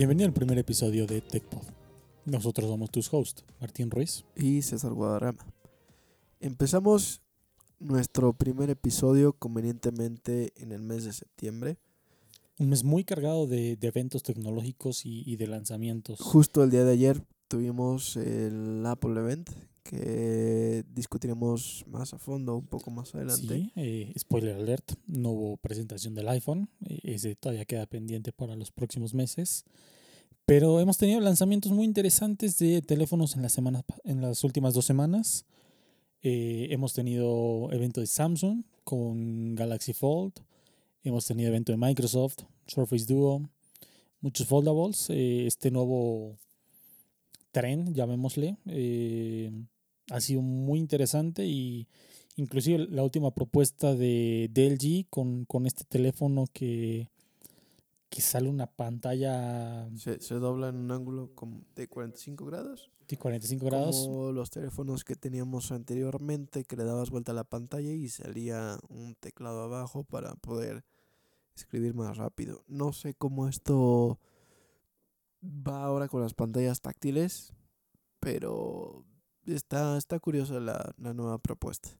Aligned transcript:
Bienvenido 0.00 0.28
al 0.28 0.32
primer 0.32 0.56
episodio 0.56 1.06
de 1.06 1.20
TechPod. 1.20 1.60
Nosotros 2.24 2.70
somos 2.70 2.90
tus 2.90 3.12
hosts, 3.12 3.44
Martín 3.60 3.90
Ruiz 3.90 4.24
y 4.34 4.62
César 4.62 4.94
Guadarrama. 4.94 5.44
Empezamos 6.40 7.20
nuestro 7.78 8.32
primer 8.32 8.70
episodio 8.70 9.34
convenientemente 9.34 10.54
en 10.56 10.72
el 10.72 10.80
mes 10.80 11.04
de 11.04 11.12
septiembre. 11.12 11.76
Un 12.58 12.70
mes 12.70 12.82
muy 12.82 13.04
cargado 13.04 13.46
de, 13.46 13.76
eventos 13.82 14.22
tecnológicos 14.22 15.04
y, 15.04 15.36
de 15.36 15.46
lanzamientos. 15.46 16.18
Justo 16.18 16.64
el 16.64 16.70
día 16.70 16.84
de 16.84 16.92
ayer 16.92 17.22
tuvimos 17.46 18.16
el 18.16 18.82
Apple 18.86 19.20
Event 19.20 19.50
que 19.82 20.84
discutiremos 20.94 21.84
más 21.88 22.14
a 22.14 22.18
fondo 22.18 22.56
un 22.56 22.66
poco 22.66 22.90
más 22.90 23.14
adelante. 23.14 23.42
Sí, 23.42 23.72
eh, 23.76 24.12
spoiler 24.18 24.56
alert, 24.56 24.92
no 25.06 25.30
hubo 25.30 25.56
presentación 25.56 26.14
del 26.14 26.28
iPhone, 26.28 26.70
eh, 26.86 27.00
ese 27.02 27.34
todavía 27.34 27.64
queda 27.64 27.86
pendiente 27.86 28.32
para 28.32 28.54
los 28.56 28.70
próximos 28.70 29.14
meses. 29.14 29.64
Pero 30.50 30.80
hemos 30.80 30.98
tenido 30.98 31.20
lanzamientos 31.20 31.70
muy 31.70 31.84
interesantes 31.84 32.58
de 32.58 32.82
teléfonos 32.82 33.36
en, 33.36 33.42
la 33.42 33.48
semana, 33.48 33.84
en 34.02 34.20
las 34.20 34.42
últimas 34.42 34.74
dos 34.74 34.84
semanas. 34.84 35.44
Eh, 36.24 36.66
hemos 36.70 36.92
tenido 36.92 37.70
evento 37.70 38.00
de 38.00 38.08
Samsung 38.08 38.64
con 38.82 39.54
Galaxy 39.54 39.92
Fold. 39.92 40.32
Hemos 41.04 41.24
tenido 41.24 41.50
evento 41.50 41.70
de 41.70 41.78
Microsoft, 41.78 42.38
Surface 42.66 43.06
Duo, 43.06 43.48
muchos 44.20 44.48
foldables. 44.48 45.08
este 45.10 45.70
nuevo 45.70 46.36
tren, 47.52 47.94
llamémosle, 47.94 48.56
eh, 48.66 49.52
ha 50.10 50.20
sido 50.20 50.42
muy 50.42 50.80
interesante 50.80 51.46
y 51.46 51.86
inclusive 52.34 52.88
la 52.90 53.04
última 53.04 53.30
propuesta 53.30 53.94
de, 53.94 54.50
LG 54.52 55.08
con, 55.10 55.44
con, 55.44 55.68
este 55.68 55.84
teléfono 55.84 56.46
que, 56.52 57.06
que 58.10 58.20
sale 58.20 58.50
una 58.50 58.66
pantalla... 58.66 59.88
Se, 59.96 60.20
se, 60.20 60.34
dobla 60.34 60.68
en 60.68 60.76
un 60.76 60.90
ángulo 60.90 61.30
de 61.74 61.88
45 61.88 62.44
grados. 62.44 62.90
De 63.08 63.16
45 63.16 63.66
grados. 63.66 64.04
Como 64.06 64.32
los 64.32 64.50
teléfonos 64.50 65.04
que 65.04 65.14
teníamos 65.16 65.72
anteriormente, 65.72 66.64
que 66.64 66.76
le 66.76 66.84
dabas 66.84 67.10
vuelta 67.10 67.32
a 67.32 67.36
la 67.36 67.44
pantalla 67.44 67.90
y 67.90 68.08
salía 68.08 68.78
un 68.88 69.14
teclado 69.14 69.62
abajo 69.62 70.02
para 70.04 70.34
poder 70.34 70.84
escribir 71.54 71.94
más 71.94 72.16
rápido. 72.16 72.64
No 72.66 72.92
sé 72.92 73.14
cómo 73.14 73.48
esto 73.48 74.18
va 75.42 75.84
ahora 75.84 76.08
con 76.08 76.20
las 76.20 76.34
pantallas 76.34 76.80
táctiles, 76.80 77.54
pero 78.18 79.04
está, 79.46 79.96
está 79.96 80.18
curiosa 80.18 80.60
la, 80.60 80.94
nueva 80.98 81.38
propuesta. 81.38 81.90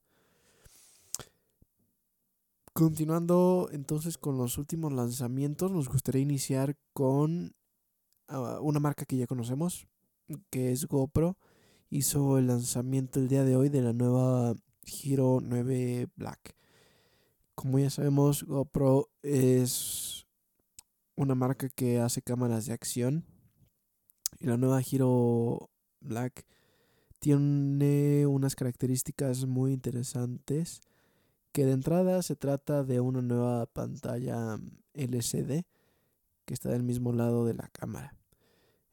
Continuando 2.73 3.69
entonces 3.73 4.17
con 4.17 4.39
los 4.39 4.57
últimos 4.57 4.93
lanzamientos, 4.93 5.73
nos 5.73 5.89
gustaría 5.89 6.23
iniciar 6.23 6.77
con 6.93 7.57
ah, 8.29 8.61
una 8.63 8.79
marca 8.79 9.05
que 9.05 9.17
ya 9.17 9.27
conocemos, 9.27 9.89
que 10.51 10.71
es 10.71 10.87
GoPro. 10.87 11.37
Hizo 11.91 12.39
el 12.39 12.47
lanzamiento 12.47 13.19
el 13.19 13.27
día 13.27 13.43
de 13.43 13.57
hoy 13.57 13.69
de 13.71 13.83
la 13.83 13.93
nueva 13.93 14.55
Hero 14.85 15.41
9 15.43 16.09
Black. 16.15 16.55
Como 17.57 17.81
ya 17.81 17.91
sabemos, 17.91 18.45
GoPro 18.45 19.11
es 19.23 20.27
una 21.17 21.35
marca 21.35 21.69
que 21.69 21.99
hace 21.99 22.23
cámaras 22.23 22.67
de 22.67 22.73
acción. 22.73 23.25
Y 24.39 24.47
la 24.47 24.57
nueva 24.57 24.81
Hero 24.81 25.71
Black 26.01 26.47
tiene 27.19 28.27
unas 28.27 28.55
características 28.55 29.45
muy 29.45 29.73
interesantes. 29.73 30.81
Que 31.53 31.65
de 31.65 31.73
entrada 31.73 32.23
se 32.23 32.37
trata 32.37 32.85
de 32.85 33.01
una 33.01 33.23
nueva 33.23 33.67
pantalla 33.67 34.59
LCD 34.95 35.65
que 36.45 36.55
está 36.55 36.71
del 36.71 36.83
mismo 36.83 37.13
lado 37.13 37.45
de 37.45 37.55
la 37.55 37.69
cámara. 37.69 38.17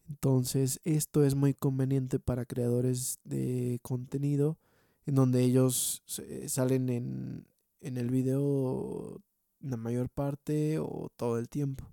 Entonces, 0.10 0.80
esto 0.84 1.24
es 1.24 1.36
muy 1.36 1.54
conveniente 1.54 2.20
para 2.20 2.46
creadores 2.46 3.20
de 3.24 3.80
contenido 3.82 4.58
en 5.06 5.16
donde 5.16 5.44
ellos 5.44 6.04
salen 6.48 6.90
en, 6.90 7.48
en 7.82 7.98
el 7.98 8.10
video 8.10 9.22
la 9.62 9.78
mayor 9.78 10.10
parte 10.10 10.80
o 10.80 11.10
todo 11.16 11.38
el 11.38 11.50
tiempo. 11.50 11.92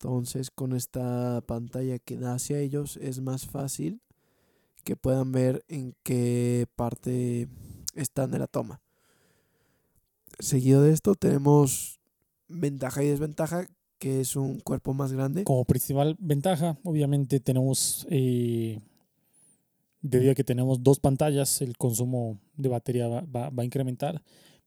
Entonces 0.00 0.50
con 0.50 0.74
esta 0.74 1.42
pantalla 1.46 1.98
que 1.98 2.16
da 2.16 2.34
hacia 2.34 2.58
ellos 2.58 2.96
es 2.96 3.20
más 3.20 3.46
fácil 3.46 4.00
que 4.82 4.96
puedan 4.96 5.30
ver 5.30 5.62
en 5.68 5.94
qué 6.02 6.66
parte 6.74 7.48
están 7.94 8.30
de 8.30 8.38
la 8.38 8.46
toma. 8.46 8.80
Seguido 10.40 10.82
de 10.82 10.92
esto 10.92 11.14
tenemos 11.14 12.00
ventaja 12.48 13.02
y 13.02 13.08
desventaja, 13.08 13.66
que 13.98 14.20
es 14.20 14.36
un 14.36 14.60
cuerpo 14.60 14.94
más 14.94 15.12
grande. 15.12 15.44
Como 15.44 15.64
principal 15.64 16.16
ventaja, 16.18 16.78
obviamente 16.82 17.40
tenemos, 17.40 18.06
eh, 18.10 18.80
debido 20.00 20.32
a 20.32 20.34
que 20.34 20.44
tenemos 20.44 20.82
dos 20.82 20.98
pantallas, 21.00 21.60
el 21.60 21.76
consumo 21.76 22.38
de 22.56 22.68
batería 22.68 23.08
va, 23.08 23.50
va 23.50 23.62
a 23.62 23.64
incrementar. 23.64 24.22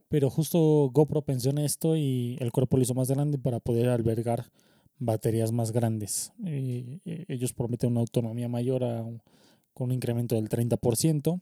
Pero 0.09 0.29
justo 0.29 0.91
GoPro 0.93 1.23
pensó 1.23 1.49
en 1.49 1.57
esto 1.57 1.97
y 1.97 2.37
el 2.39 2.51
cuerpo 2.51 2.77
lo 2.77 2.83
hizo 2.83 2.93
más 2.93 3.09
grande 3.09 3.39
para 3.39 3.59
poder 3.59 3.89
albergar 3.89 4.51
baterías 4.99 5.51
más 5.51 5.71
grandes. 5.71 6.31
Eh, 6.45 6.99
eh, 7.05 7.25
ellos 7.27 7.53
prometen 7.53 7.91
una 7.91 8.01
autonomía 8.01 8.47
mayor 8.47 8.83
con 9.73 9.85
un 9.85 9.91
incremento 9.91 10.35
del 10.35 10.49
30%. 10.49 11.41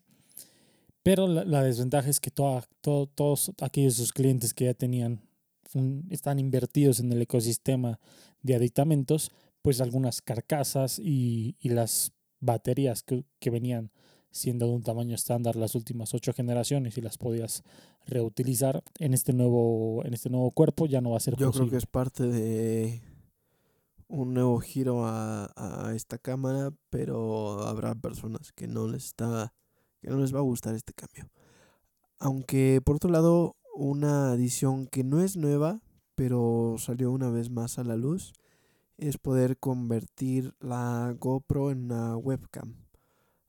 Pero 1.03 1.27
la, 1.27 1.63
desventaja 1.63 2.09
es 2.09 2.19
que 2.19 2.31
todos 2.31 3.51
aquellos 3.61 3.95
sus 3.95 4.13
clientes 4.13 4.53
que 4.53 4.65
ya 4.65 4.73
tenían, 4.73 5.21
están 6.09 6.39
invertidos 6.39 6.99
en 6.99 7.11
el 7.11 7.21
ecosistema 7.21 7.99
de 8.43 8.55
aditamentos, 8.55 9.31
pues 9.61 9.81
algunas 9.81 10.21
carcasas 10.21 10.99
y, 10.99 11.55
las 11.63 12.13
baterías 12.39 13.03
que, 13.03 13.23
que, 13.39 13.49
venían 13.49 13.91
siendo 14.31 14.67
de 14.67 14.73
un 14.73 14.83
tamaño 14.83 15.15
estándar 15.15 15.55
las 15.55 15.75
últimas 15.75 16.13
ocho 16.13 16.33
generaciones 16.33 16.97
y 16.97 17.01
las 17.01 17.17
podías 17.17 17.63
reutilizar 18.05 18.83
en 18.99 19.13
este 19.13 19.33
nuevo, 19.33 20.03
en 20.05 20.13
este 20.13 20.29
nuevo 20.29 20.51
cuerpo 20.51 20.85
ya 20.85 21.01
no 21.01 21.11
va 21.11 21.17
a 21.17 21.21
ser 21.21 21.35
Yo 21.35 21.47
posible. 21.47 21.65
Yo 21.65 21.69
creo 21.69 21.71
que 21.71 21.77
es 21.77 21.85
parte 21.85 22.27
de 22.27 23.01
un 24.07 24.33
nuevo 24.33 24.59
giro 24.59 25.05
a, 25.05 25.91
esta 25.95 26.17
cámara, 26.17 26.71
pero 26.89 27.61
habrá 27.61 27.95
personas 27.95 28.51
que 28.51 28.67
no 28.67 28.87
les 28.87 29.05
está 29.05 29.53
que 30.01 30.09
no 30.09 30.17
les 30.17 30.33
va 30.33 30.39
a 30.39 30.43
gustar 30.43 30.75
este 30.75 30.93
cambio. 30.93 31.29
Aunque 32.19 32.81
por 32.83 32.95
otro 32.97 33.09
lado, 33.09 33.55
una 33.73 34.31
adición 34.31 34.87
que 34.87 35.03
no 35.03 35.21
es 35.21 35.37
nueva, 35.37 35.81
pero 36.15 36.75
salió 36.77 37.11
una 37.11 37.29
vez 37.29 37.49
más 37.49 37.79
a 37.79 37.83
la 37.83 37.95
luz, 37.95 38.33
es 38.97 39.17
poder 39.17 39.57
convertir 39.57 40.53
la 40.59 41.15
GoPro 41.19 41.71
en 41.71 41.85
una 41.85 42.15
webcam. 42.17 42.75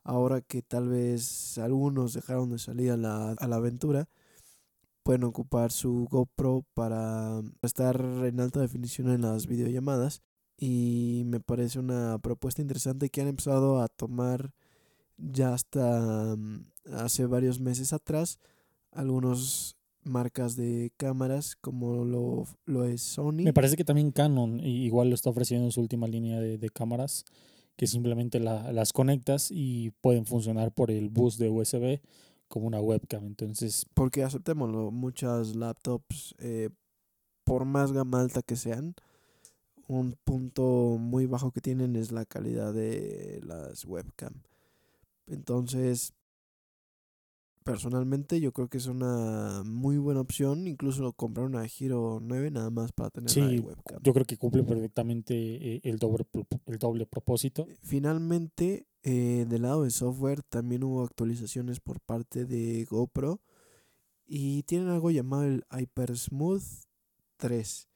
Ahora 0.05 0.41
que 0.41 0.63
tal 0.63 0.89
vez 0.89 1.59
algunos 1.59 2.15
dejaron 2.15 2.51
de 2.51 2.59
salir 2.59 2.91
a 2.91 2.97
la, 2.97 3.37
aventura, 3.39 4.09
pueden 5.03 5.25
ocupar 5.25 5.71
su 5.71 6.09
GoPro 6.11 6.65
para 6.75 7.43
estar 7.63 8.01
en 8.01 8.41
alta 8.41 8.61
definición 8.61 9.11
en 9.11 9.23
las 9.23 9.47
videollamadas 9.47 10.23
y 10.57 11.25
me 11.27 11.41
parece 11.41 11.79
una 11.79 12.19
propuesta 12.19 12.63
interesante 12.63 13.11
que 13.11 13.21
han 13.21 13.29
empezado 13.29 13.81
a 13.81 13.89
tomar 13.89 14.53
ya 15.23 15.55
hasta 15.55 16.37
mm, 16.37 16.67
hace 16.95 17.27
varios 17.27 17.61
meses 17.61 17.93
atrás 17.93 18.39
algunas 18.91 19.77
marcas 20.05 20.57
de 20.57 20.93
cámaras 20.97 21.57
como 21.57 22.05
lo, 22.05 22.45
lo, 22.65 22.85
es 22.85 23.03
Sony. 23.03 23.43
Me 23.45 23.53
parece 23.53 23.77
que 23.77 23.85
también 23.85 24.11
Canon 24.11 24.61
igual 24.61 25.09
lo 25.09 25.15
está 25.15 25.31
ofreciendo 25.31 25.67
en 25.67 25.73
su 25.73 25.81
última 25.81 26.07
línea 26.09 26.41
de, 26.41 26.71
cámaras 26.71 27.25
que 27.77 27.87
simplemente 27.87 28.39
las 28.41 28.93
conectas 28.93 29.51
y 29.51 29.91
pueden 30.01 30.27
funcionar 30.27 30.73
por 30.73 30.91
el 30.91 31.09
bus 31.09 31.39
de 31.39 31.49
USB 31.49 32.01
como 32.49 32.67
una 32.67 32.81
webcam. 32.81 33.25
Entonces, 33.25 33.87
porque 33.95 34.23
aceptémoslo, 34.23 34.91
muchas 34.91 35.57
laptops, 35.57 36.35
eh, 36.39 36.69
por 37.45 37.65
más 37.65 37.93
gama 37.93 38.21
alta 38.21 38.43
que 38.43 38.57
sean, 38.57 38.95
un 39.89 40.17
punto 40.25 40.97
muy 40.99 41.27
bajo 41.27 41.51
que 41.51 41.61
tienen 41.61 41.97
es 41.97 42.13
la 42.13 42.27
calidad 42.27 42.75
de 42.75 43.41
las 43.43 43.85
webcam. 43.87 44.35
Entonces, 45.33 46.15
personalmente 47.65 48.41
yo 48.41 48.53
creo 48.53 48.69
que 48.69 48.79
es 48.79 48.87
una 48.87 49.63
muy 49.65 49.99
buena 49.99 50.21
opción, 50.21 50.67
incluso 50.67 51.13
comprar 51.13 51.47
una 51.47 51.67
Giro 51.67 52.21
9 52.23 52.51
nada 52.51 52.71
más 52.71 52.93
para 52.93 53.11
tener 53.11 53.31
sí, 53.31 53.59
webcam. 53.59 54.01
Yo 54.03 54.13
creo 54.13 54.27
que 54.27 54.37
cumple 54.37 54.63
perfectamente 54.63 55.35
eh, 55.35 55.81
el 55.85 55.99
doble, 55.99 56.27
el 56.67 56.79
doble 56.79 57.07
propósito. 57.07 57.67
Eh, 57.69 57.77
finalmente, 57.83 58.87
eh, 59.03 59.47
del 59.49 59.63
lado 59.63 59.85
de 59.85 59.91
software 59.91 60.43
también 60.43 60.85
hubo 60.85 61.03
actualizaciones 61.03 61.81
por 61.81 62.01
parte 62.01 62.45
de 62.45 62.85
GoPro 62.85 63.41
y 64.27 64.63
tienen 64.65 64.89
algo 64.89 65.11
llamado 65.11 65.45
el 65.45 65.65
Hypersmooth 65.71 66.63
3 67.37 67.89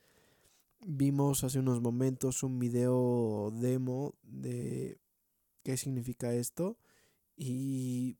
Vimos 0.89 1.43
hace 1.43 1.59
unos 1.59 1.81
momentos 1.81 2.43
un 2.43 2.59
video 2.59 3.51
demo 3.53 4.15
de 4.23 4.99
qué 5.63 5.77
significa 5.77 6.33
esto 6.33 6.79
y 7.37 8.17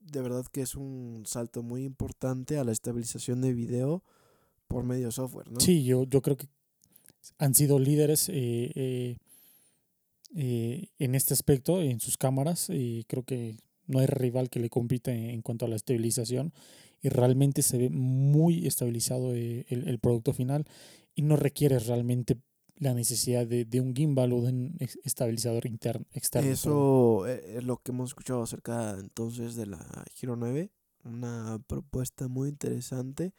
de 0.00 0.20
verdad 0.22 0.46
que 0.52 0.62
es 0.62 0.74
un 0.74 1.24
salto 1.26 1.62
muy 1.62 1.84
importante 1.84 2.58
a 2.58 2.64
la 2.64 2.72
estabilización 2.72 3.40
de 3.40 3.52
video 3.52 4.02
por 4.68 4.84
medio 4.84 5.10
software, 5.10 5.50
¿no? 5.50 5.60
Sí, 5.60 5.84
yo, 5.84 6.04
yo 6.04 6.22
creo 6.22 6.36
que 6.36 6.46
han 7.38 7.54
sido 7.54 7.78
líderes 7.78 8.28
eh, 8.28 8.70
eh, 8.74 9.16
eh, 10.36 10.88
en 10.98 11.14
este 11.14 11.32
aspecto, 11.32 11.80
en 11.80 12.00
sus 12.00 12.16
cámaras. 12.16 12.68
Y 12.70 13.04
creo 13.04 13.22
que 13.22 13.56
no 13.86 14.00
hay 14.00 14.06
rival 14.06 14.50
que 14.50 14.60
le 14.60 14.70
compita 14.70 15.12
en, 15.12 15.42
cuanto 15.42 15.64
a 15.64 15.68
la 15.68 15.76
estabilización. 15.76 16.52
Y 17.02 17.08
realmente 17.08 17.62
se 17.62 17.78
ve 17.78 17.90
muy 17.90 18.66
estabilizado 18.66 19.34
eh, 19.34 19.66
el, 19.68 19.98
producto 19.98 20.32
final 20.32 20.66
y 21.14 21.22
no 21.22 21.36
requiere 21.36 21.78
realmente 21.78 22.38
la 22.76 22.94
necesidad 22.94 23.46
de, 23.46 23.80
un 23.80 23.94
gimbal 23.94 24.32
o 24.32 24.42
de 24.42 24.48
un 24.48 24.76
estabilizador 25.04 25.66
interno, 25.66 26.06
externo. 26.12 26.50
Eso 26.50 27.26
es 27.26 27.62
lo 27.64 27.78
que 27.78 27.92
hemos 27.92 28.10
escuchado 28.10 28.42
acerca 28.42 28.96
entonces 28.98 29.54
de 29.54 29.66
la 29.66 30.04
Giro 30.14 30.36
9, 30.36 30.70
una 31.04 31.62
propuesta 31.66 32.28
muy 32.28 32.48
interesante 32.48 33.32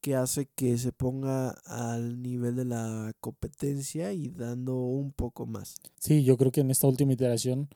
que 0.00 0.14
hace 0.14 0.46
que 0.54 0.76
se 0.78 0.92
ponga 0.92 1.50
al 1.64 2.22
nivel 2.22 2.54
de 2.54 2.64
la 2.64 3.12
competencia 3.20 4.12
y 4.12 4.28
dando 4.28 4.76
un 4.76 5.12
poco 5.12 5.46
más. 5.46 5.76
Sí, 5.98 6.22
yo 6.22 6.36
creo 6.36 6.52
que 6.52 6.60
en 6.60 6.70
esta 6.70 6.86
última 6.86 7.12
iteración 7.12 7.68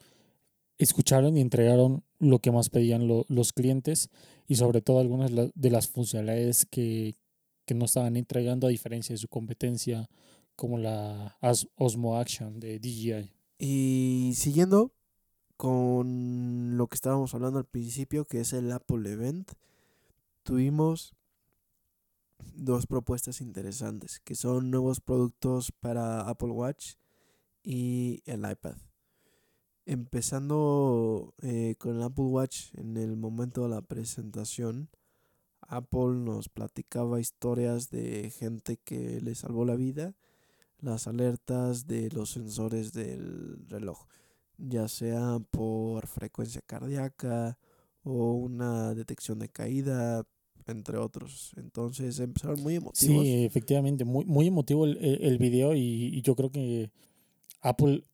escucharon 0.78 1.36
y 1.36 1.40
entregaron 1.40 2.04
lo 2.18 2.38
que 2.38 2.52
más 2.52 2.70
pedían 2.70 3.08
los 3.08 3.52
clientes 3.52 4.10
y 4.46 4.56
sobre 4.56 4.80
todo 4.80 5.00
algunas 5.00 5.30
de 5.32 5.70
las 5.70 5.88
funcionalidades 5.88 6.66
que, 6.66 7.16
que 7.66 7.74
no 7.74 7.86
estaban 7.86 8.16
entregando 8.16 8.66
a 8.66 8.70
diferencia 8.70 9.12
de 9.12 9.18
su 9.18 9.28
competencia 9.28 10.08
como 10.60 10.76
la 10.76 11.38
Osmo 11.76 12.18
Action 12.18 12.60
de 12.60 12.78
DJI. 12.78 13.32
Y 13.58 14.34
siguiendo 14.36 14.92
con 15.56 16.76
lo 16.76 16.86
que 16.86 16.96
estábamos 16.96 17.34
hablando 17.34 17.58
al 17.58 17.64
principio, 17.64 18.26
que 18.26 18.40
es 18.40 18.52
el 18.52 18.70
Apple 18.70 19.10
Event, 19.10 19.52
tuvimos 20.42 21.14
dos 22.54 22.86
propuestas 22.86 23.40
interesantes, 23.40 24.20
que 24.20 24.34
son 24.34 24.70
nuevos 24.70 25.00
productos 25.00 25.72
para 25.72 26.28
Apple 26.28 26.50
Watch 26.50 26.96
y 27.62 28.22
el 28.26 28.40
iPad. 28.40 28.76
Empezando 29.86 31.32
eh, 31.40 31.76
con 31.78 31.96
el 31.96 32.02
Apple 32.02 32.26
Watch, 32.26 32.74
en 32.74 32.98
el 32.98 33.16
momento 33.16 33.62
de 33.62 33.70
la 33.70 33.80
presentación, 33.80 34.90
Apple 35.62 36.16
nos 36.16 36.50
platicaba 36.50 37.18
historias 37.18 37.88
de 37.88 38.28
gente 38.28 38.76
que 38.76 39.22
le 39.22 39.34
salvó 39.34 39.64
la 39.64 39.76
vida, 39.76 40.14
las 40.82 41.06
alertas 41.06 41.86
de 41.86 42.10
los 42.10 42.30
sensores 42.30 42.92
del 42.92 43.66
reloj, 43.68 44.06
ya 44.58 44.88
sea 44.88 45.38
por 45.50 46.06
frecuencia 46.06 46.62
cardíaca 46.64 47.58
o 48.02 48.34
una 48.34 48.94
detección 48.94 49.38
de 49.38 49.48
caída, 49.48 50.24
entre 50.66 50.98
otros. 50.98 51.52
Entonces 51.56 52.18
empezaron 52.20 52.62
muy 52.62 52.76
emotivos. 52.76 53.22
Sí, 53.22 53.44
efectivamente, 53.44 54.04
muy, 54.04 54.24
muy 54.24 54.46
emotivo 54.46 54.84
el, 54.86 54.98
el 55.00 55.38
video 55.38 55.74
y, 55.74 56.20
yo 56.22 56.34
creo 56.34 56.50
que 56.50 56.90
Apple 57.60 58.04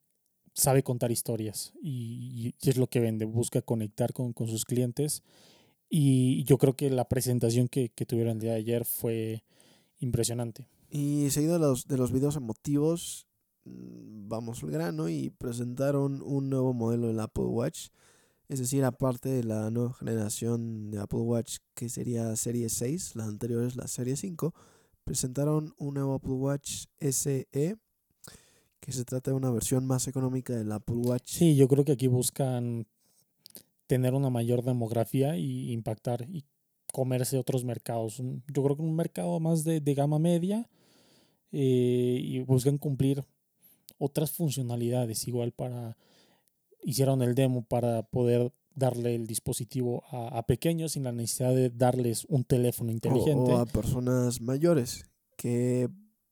sabe 0.52 0.82
contar 0.82 1.10
historias 1.10 1.72
y, 1.82 2.54
es 2.62 2.76
lo 2.76 2.88
que 2.88 3.00
vende, 3.00 3.24
busca 3.24 3.62
conectar 3.62 4.12
con, 4.12 4.32
con, 4.32 4.48
sus 4.48 4.64
clientes 4.64 5.22
y 5.88 6.44
yo 6.44 6.58
creo 6.58 6.74
que 6.74 6.90
la 6.90 7.08
presentación 7.08 7.68
que, 7.68 7.90
que 7.90 8.06
tuvieron 8.06 8.34
el 8.34 8.40
día 8.40 8.52
de 8.52 8.58
ayer 8.58 8.84
fue 8.84 9.44
impresionante. 9.98 10.66
Y 10.96 11.30
seguido 11.30 11.54
de 11.54 11.58
los, 11.58 11.86
de 11.86 11.98
los 11.98 12.12
videos 12.12 12.36
emotivos, 12.36 13.26
mm, 13.64 14.28
vamos 14.28 14.62
al 14.62 14.70
grano 14.70 15.08
y 15.08 15.30
presentaron 15.30 16.22
un 16.22 16.48
nuevo 16.48 16.72
modelo 16.72 17.08
del 17.08 17.20
Apple 17.20 17.44
Watch 17.44 17.88
es 18.48 18.60
decir, 18.60 18.84
aparte 18.84 19.28
de 19.28 19.42
la 19.42 19.70
nueva 19.70 19.92
generación 19.94 20.90
de 20.90 21.00
Apple 21.00 21.20
Watch 21.20 21.58
que 21.74 21.88
sería 21.88 22.36
serie 22.36 22.68
6, 22.68 23.16
la 23.16 23.24
anterior 23.24 23.64
es 23.64 23.74
la 23.74 23.88
serie 23.88 24.16
5, 24.16 24.54
presentaron 25.02 25.74
un 25.78 25.94
nuevo 25.94 26.14
Apple 26.14 26.34
Watch 26.34 26.84
SE 27.00 27.76
que 28.80 28.92
se 28.92 29.04
trata 29.04 29.32
de 29.32 29.36
una 29.36 29.50
versión 29.50 29.84
más 29.84 30.06
económica 30.06 30.54
del 30.54 30.70
Apple 30.70 30.96
Watch. 30.96 31.38
Sí, 31.38 31.56
yo 31.56 31.66
creo 31.66 31.84
que 31.84 31.92
aquí 31.92 32.06
buscan 32.06 32.86
tener 33.88 34.14
una 34.14 34.30
mayor 34.30 34.62
demografía 34.62 35.36
y 35.36 35.72
impactar 35.72 36.28
y 36.28 36.44
comerse 36.92 37.38
otros 37.38 37.64
mercados. 37.64 38.22
Yo 38.46 38.62
creo 38.62 38.76
que 38.76 38.82
un 38.82 38.94
mercado 38.94 39.40
más 39.40 39.64
de, 39.64 39.80
gama 39.80 40.20
media 40.20 40.68
eh, 41.52 42.20
y 42.22 42.40
buscan 42.40 42.78
cumplir 42.78 43.24
otras 43.98 44.32
funcionalidades 44.32 45.26
igual 45.26 45.52
para 45.52 45.96
hicieron 46.82 47.22
el 47.22 47.34
demo 47.34 47.62
para 47.62 48.02
poder 48.04 48.52
darle 48.74 49.14
el 49.14 49.26
dispositivo 49.26 50.04
a, 50.10 50.46
pequeños 50.46 50.92
sin 50.92 51.04
la 51.04 51.12
necesidad 51.12 51.54
de 51.54 51.70
darles 51.70 52.26
un 52.26 52.44
teléfono 52.44 52.92
inteligente. 52.92 53.52
O, 53.52 53.58
a 53.58 53.66
personas 53.66 54.40
mayores 54.40 55.10
que, 55.36 55.88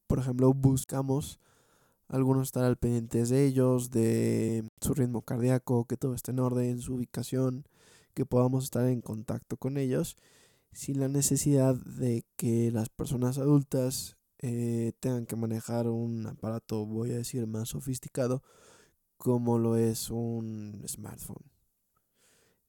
por 0.07 0.19
ejemplo, 0.19 0.53
buscamos 0.53 1.41
algunos 2.07 2.49
estar 2.49 2.65
al 2.65 2.77
pendiente 2.77 3.25
de 3.25 3.47
ellos, 3.47 3.91
de 3.91 4.69
su 4.81 4.95
ritmo 4.95 5.23
cardíaco, 5.23 5.87
que 5.87 5.97
todo 5.97 6.15
esté 6.15 6.31
en 6.33 6.39
orden, 6.39 6.81
su 6.81 6.95
ubicación, 6.95 7.67
que 8.13 8.27
podamos 8.27 8.65
estar 8.65 8.87
en 8.87 9.01
contacto 9.01 9.57
con 9.57 9.77
ellos 9.79 10.17
sin 10.73 11.01
la 11.01 11.09
necesidad 11.09 11.75
de 11.75 12.25
que 12.37 12.71
las 12.71 12.89
personas 12.91 13.39
adultas 13.39 14.17
eh, 14.47 14.93
tengan 15.01 15.25
que 15.25 15.37
manejar 15.37 15.89
un 15.89 16.27
aparato, 16.27 16.85
voy 16.85 17.13
a 17.13 17.17
decir, 17.17 17.47
más 17.47 17.71
sofisticado 17.71 18.43
como 19.17 19.59
lo 19.59 19.77
es 19.79 20.11
un 20.11 20.85
smartphone. 20.87 21.51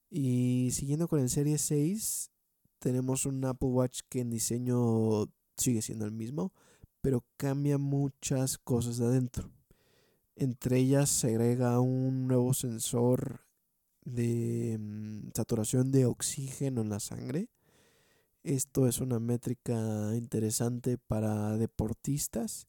Y 0.09 0.69
siguiendo 0.71 1.09
con 1.09 1.19
el 1.19 1.29
Serie 1.29 1.57
6, 1.57 2.31
tenemos 2.79 3.25
un 3.25 3.43
Apple 3.43 3.67
Watch 3.67 4.03
que 4.07 4.21
en 4.21 4.29
diseño 4.29 5.25
sigue 5.57 5.81
siendo 5.81 6.05
el 6.05 6.13
mismo, 6.13 6.53
pero 7.01 7.25
cambia 7.35 7.77
muchas 7.77 8.57
cosas 8.57 8.97
de 8.97 9.07
adentro. 9.07 9.51
Entre 10.37 10.77
ellas 10.77 11.09
se 11.09 11.27
agrega 11.27 11.81
un 11.81 12.25
nuevo 12.29 12.53
sensor 12.53 13.41
de 14.05 14.77
mm, 14.79 15.31
saturación 15.35 15.91
de 15.91 16.05
oxígeno 16.05 16.79
en 16.83 16.89
la 16.89 17.01
sangre. 17.01 17.49
Esto 18.45 18.87
es 18.87 19.01
una 19.01 19.19
métrica 19.19 20.11
interesante 20.15 20.99
para 20.99 21.57
deportistas 21.57 22.67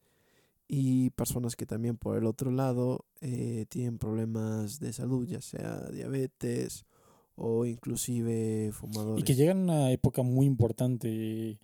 y 0.66 1.10
personas 1.10 1.54
que 1.54 1.66
también 1.66 1.98
por 1.98 2.16
el 2.16 2.24
otro 2.24 2.50
lado 2.50 3.04
eh, 3.20 3.66
tienen 3.68 3.98
problemas 3.98 4.80
de 4.80 4.94
salud, 4.94 5.28
ya 5.28 5.42
sea 5.42 5.86
diabetes 5.90 6.86
o 7.34 7.66
inclusive 7.66 8.70
fumadores. 8.72 9.20
Y 9.20 9.24
que 9.26 9.34
llega 9.34 9.52
en 9.52 9.58
una 9.58 9.92
época 9.92 10.22
muy 10.22 10.46
importante 10.46 11.58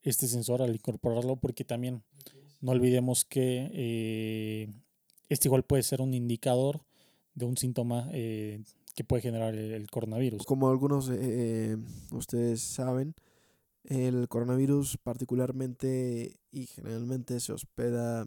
este 0.00 0.26
sensor 0.26 0.62
al 0.62 0.74
incorporarlo 0.74 1.36
porque 1.36 1.66
también 1.66 2.02
no 2.62 2.72
olvidemos 2.72 3.26
que 3.26 3.70
eh, 3.74 4.72
este 5.28 5.48
igual 5.48 5.64
puede 5.64 5.82
ser 5.82 6.00
un 6.00 6.14
indicador 6.14 6.80
de 7.34 7.44
un 7.44 7.58
síntoma 7.58 8.08
eh, 8.14 8.62
que 8.94 9.04
puede 9.04 9.20
generar 9.20 9.54
el, 9.54 9.90
coronavirus. 9.90 10.44
Como 10.44 10.70
algunos 10.70 11.10
ustedes 12.10 12.62
saben, 12.62 13.14
el 13.90 14.28
coronavirus 14.28 14.98
particularmente 15.02 16.38
y 16.52 16.66
generalmente 16.66 17.40
se 17.40 17.52
hospeda 17.52 18.26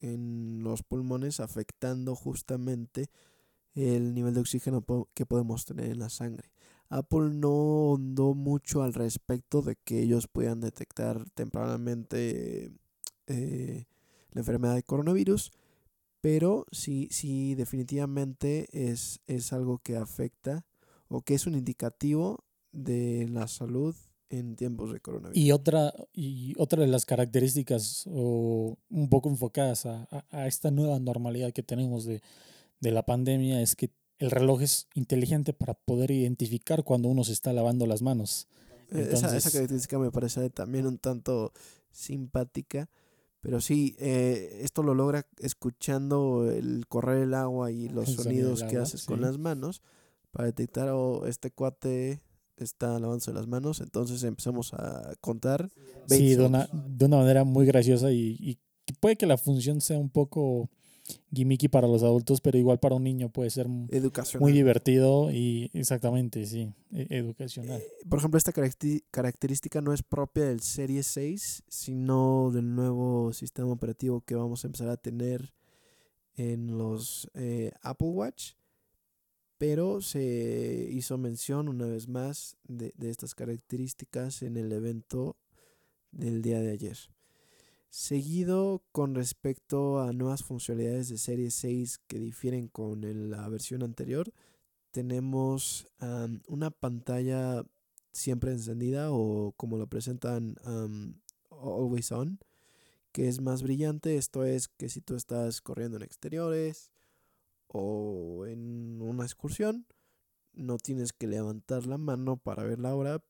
en 0.00 0.62
los 0.62 0.82
pulmones 0.82 1.40
afectando 1.40 2.14
justamente 2.14 3.06
el 3.74 4.14
nivel 4.14 4.34
de 4.34 4.40
oxígeno 4.40 4.84
que 5.14 5.24
podemos 5.24 5.64
tener 5.64 5.90
en 5.90 5.98
la 5.98 6.10
sangre. 6.10 6.50
Apple 6.90 7.30
no 7.32 7.52
hondó 7.92 8.34
mucho 8.34 8.82
al 8.82 8.92
respecto 8.92 9.62
de 9.62 9.76
que 9.76 10.02
ellos 10.02 10.28
puedan 10.28 10.60
detectar 10.60 11.24
tempranamente 11.30 12.70
eh, 13.26 13.86
la 14.32 14.40
enfermedad 14.40 14.74
de 14.74 14.82
coronavirus, 14.82 15.52
pero 16.20 16.66
sí, 16.70 17.08
sí 17.10 17.54
definitivamente 17.54 18.68
es, 18.72 19.20
es 19.26 19.54
algo 19.54 19.78
que 19.78 19.96
afecta 19.96 20.66
o 21.08 21.22
que 21.22 21.34
es 21.34 21.46
un 21.46 21.54
indicativo 21.54 22.44
de 22.72 23.26
la 23.30 23.48
salud 23.48 23.94
en 24.30 24.56
tiempos 24.56 24.92
de 24.92 25.00
coronavirus. 25.00 25.36
Y 25.36 25.52
otra, 25.52 25.92
y 26.12 26.54
otra 26.58 26.82
de 26.82 26.88
las 26.88 27.06
características 27.06 28.04
o 28.06 28.76
un 28.90 29.08
poco 29.08 29.28
enfocadas 29.28 29.86
a, 29.86 30.08
a, 30.30 30.46
esta 30.46 30.70
nueva 30.70 30.98
normalidad 30.98 31.52
que 31.52 31.62
tenemos 31.62 32.04
de, 32.04 32.22
de, 32.80 32.90
la 32.90 33.04
pandemia 33.04 33.62
es 33.62 33.74
que 33.76 33.90
el 34.18 34.30
reloj 34.30 34.62
es 34.62 34.88
inteligente 34.94 35.52
para 35.52 35.74
poder 35.74 36.10
identificar 36.10 36.84
cuando 36.84 37.08
uno 37.08 37.24
se 37.24 37.32
está 37.32 37.52
lavando 37.52 37.86
las 37.86 38.02
manos. 38.02 38.48
Eh, 38.90 39.08
esa, 39.12 39.34
esa, 39.36 39.50
característica 39.50 39.98
me 39.98 40.10
parece 40.10 40.50
también 40.50 40.86
un 40.86 40.98
tanto 40.98 41.52
simpática, 41.90 42.88
pero 43.40 43.60
sí, 43.60 43.96
eh, 43.98 44.60
esto 44.62 44.82
lo 44.82 44.94
logra 44.94 45.26
escuchando 45.38 46.50
el 46.50 46.86
correr 46.88 47.22
el 47.22 47.34
agua 47.34 47.70
y 47.70 47.88
los 47.88 48.12
sonidos 48.14 48.64
que 48.64 48.78
haces 48.78 49.04
con 49.04 49.20
las 49.20 49.38
manos 49.38 49.82
para 50.32 50.46
detectar, 50.46 50.88
oh, 50.90 51.26
este 51.26 51.50
cuate 51.50 52.20
está 52.64 52.98
lavándose 52.98 53.32
las 53.32 53.46
manos, 53.46 53.80
entonces 53.80 54.22
empezamos 54.24 54.72
a 54.74 55.14
contar. 55.20 55.70
Sí, 56.06 56.34
de 56.34 56.44
una, 56.44 56.68
de 56.72 57.04
una, 57.04 57.18
manera 57.18 57.44
muy 57.44 57.66
graciosa 57.66 58.12
y, 58.12 58.36
y, 58.40 58.58
puede 59.00 59.16
que 59.16 59.26
la 59.26 59.36
función 59.36 59.80
sea 59.80 59.98
un 59.98 60.08
poco 60.08 60.70
gimmicky 61.32 61.68
para 61.68 61.88
los 61.88 62.02
adultos, 62.02 62.40
pero 62.40 62.58
igual 62.58 62.78
para 62.78 62.94
un 62.94 63.04
niño 63.04 63.30
puede 63.30 63.50
ser 63.50 63.68
muy 63.68 64.52
divertido 64.52 65.30
y 65.30 65.70
exactamente, 65.72 66.44
sí, 66.46 66.72
e, 66.92 67.06
educacional. 67.10 67.80
Eh, 67.80 67.86
por 68.08 68.18
ejemplo, 68.18 68.38
esta 68.38 68.52
característica 69.10 69.80
no 69.80 69.92
es 69.92 70.02
propia 70.02 70.44
del 70.44 70.60
Serie 70.60 71.02
6, 71.02 71.64
sino 71.68 72.50
del 72.52 72.74
nuevo 72.74 73.32
sistema 73.32 73.70
operativo 73.70 74.22
que 74.22 74.34
vamos 74.34 74.64
a 74.64 74.68
empezar 74.68 74.88
a 74.88 74.96
tener 74.96 75.52
en 76.36 76.78
los 76.78 77.28
eh, 77.34 77.72
Apple 77.82 78.08
Watch, 78.08 78.52
pero 79.58 80.00
se 80.00 80.88
hizo 80.90 81.18
mención 81.18 81.68
una 81.68 81.86
vez 81.86 82.08
más 82.08 82.56
de, 82.64 82.92
de 82.96 83.10
estas 83.10 83.34
características 83.34 84.42
en 84.42 84.56
el 84.56 84.72
evento 84.72 85.36
del 86.12 86.42
día 86.42 86.60
de 86.60 86.70
ayer. 86.70 86.98
Seguido 87.90 88.82
con 88.92 89.14
respecto 89.14 90.00
a 90.00 90.12
nuevas 90.12 90.44
funcionalidades 90.44 91.08
de 91.08 91.18
serie 91.18 91.50
6 91.50 92.00
que 92.06 92.18
difieren 92.18 92.68
con 92.68 93.30
la 93.30 93.48
versión 93.48 93.82
anterior, 93.82 94.32
tenemos 94.90 95.86
una 96.48 96.70
pantalla 96.70 97.64
siempre 98.12 98.52
encendida 98.52 99.10
o 99.10 99.52
como 99.56 99.78
lo 99.78 99.86
presentan 99.86 100.56
always 101.50 102.12
on, 102.12 102.40
que 103.12 103.28
es 103.28 103.40
más 103.40 103.62
brillante. 103.62 104.16
Esto 104.16 104.44
es 104.44 104.68
que 104.68 104.88
si 104.88 105.00
tú 105.00 105.14
estás 105.14 105.60
corriendo 105.60 105.96
en 105.96 106.02
exteriores 106.02 106.90
o 107.68 108.37
excursión, 109.28 109.86
no 110.52 110.78
tienes 110.78 111.12
que 111.12 111.28
levantar 111.28 111.86
la 111.86 111.98
mano 111.98 112.36
para 112.36 112.64
ver 112.64 112.80
la 112.80 112.94
hora, 112.94 113.22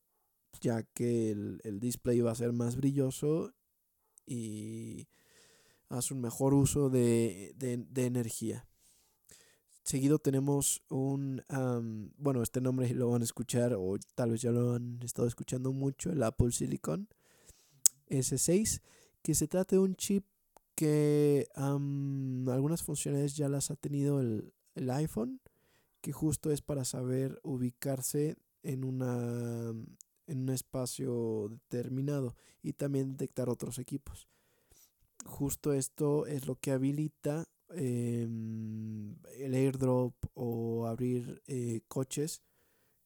ya 0.61 0.83
que 0.83 1.31
el, 1.31 1.61
el 1.65 1.79
display 1.79 2.21
va 2.21 2.33
a 2.33 2.37
ser 2.37 2.53
más 2.53 2.77
brilloso 2.77 3.53
y 4.27 5.09
hace 5.89 6.15
un 6.15 6.21
mejor 6.21 6.55
uso 6.55 6.91
de, 6.91 7.55
de, 7.57 8.07
energía. 8.07 8.67
Seguido 9.83 10.19
tenemos 10.19 10.83
un, 10.89 11.43
bueno, 12.19 12.43
este 12.43 12.61
nombre 12.61 12.93
lo 12.95 13.11
van 13.11 13.23
a 13.23 13.25
escuchar 13.25 13.75
o 13.75 13.97
tal 14.15 14.33
vez 14.33 14.43
ya 14.43 14.51
lo 14.51 14.75
han 14.75 15.01
estado 15.03 15.27
escuchando 15.27 15.73
mucho, 15.73 16.11
el 16.11 16.23
Apple 16.23 16.53
Silicon 16.53 17.09
S6, 18.11 18.83
que 19.23 19.35
se 19.35 19.49
trata 19.49 19.77
de 19.77 19.81
un 19.81 19.97
chip 19.97 20.25
que 20.75 21.49
algunas 21.55 22.83
funciones 22.83 23.35
ya 23.35 23.49
las 23.49 23.71
ha 23.71 23.77
tenido 23.77 24.21
el, 24.21 24.53
el 24.75 24.91
iPhone, 24.91 25.41
que 26.01 26.13
justo 26.13 26.51
es 26.51 26.63
para 26.63 26.85
saber 26.85 27.41
ubicarse 27.43 28.37
en 28.63 28.85
una 28.85 29.73
en 30.29 30.43
un 30.43 30.51
espacio 30.51 31.49
determinado 31.49 32.37
y 32.63 32.75
también 32.75 33.13
detectar 33.13 33.49
otros 33.49 33.79
equipos. 33.79 34.29
Justo 35.25 35.73
esto 35.73 36.27
es 36.27 36.47
lo 36.47 36.57
que 36.57 36.71
habilita 36.71 37.49
em, 37.71 39.17
el 39.39 39.55
airdrop 39.55 40.15
o 40.35 40.87
abrir 40.87 41.43
eh, 41.47 41.81
coches 41.89 42.43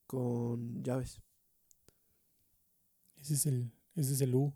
con 0.06 0.82
llaves. 0.82 1.20
Ese 3.20 3.34
es 3.34 3.46
el, 3.46 3.72
ese 3.94 4.14
es 4.14 4.20
el 4.20 4.34
U. 4.34 4.52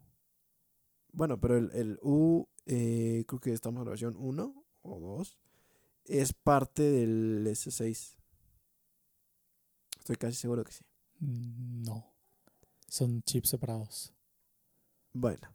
Bueno, 1.12 1.40
pero 1.40 1.56
el, 1.56 1.70
el 1.72 1.98
U, 2.02 2.46
eh, 2.66 3.24
creo 3.26 3.40
que 3.40 3.52
estamos 3.52 3.80
en 3.80 3.84
la 3.84 3.90
versión 3.90 4.16
1 4.18 4.64
o 4.82 5.00
2, 5.00 5.38
es 6.04 6.32
parte 6.32 6.82
del 6.82 7.46
S6. 7.46 8.15
Estoy 10.06 10.18
casi 10.18 10.36
seguro 10.36 10.62
que 10.62 10.70
sí. 10.70 10.84
Mm, 11.18 11.82
no. 11.82 12.14
Son 12.86 13.22
chips 13.22 13.48
separados. 13.48 14.14
Bueno, 15.12 15.48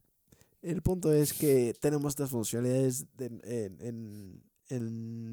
el 0.61 0.81
punto 0.81 1.13
es 1.13 1.31
que 1.31 1.73
tenemos 1.79 2.11
estas 2.11 2.31
funcionalidades 2.31 3.05
en, 3.17 4.43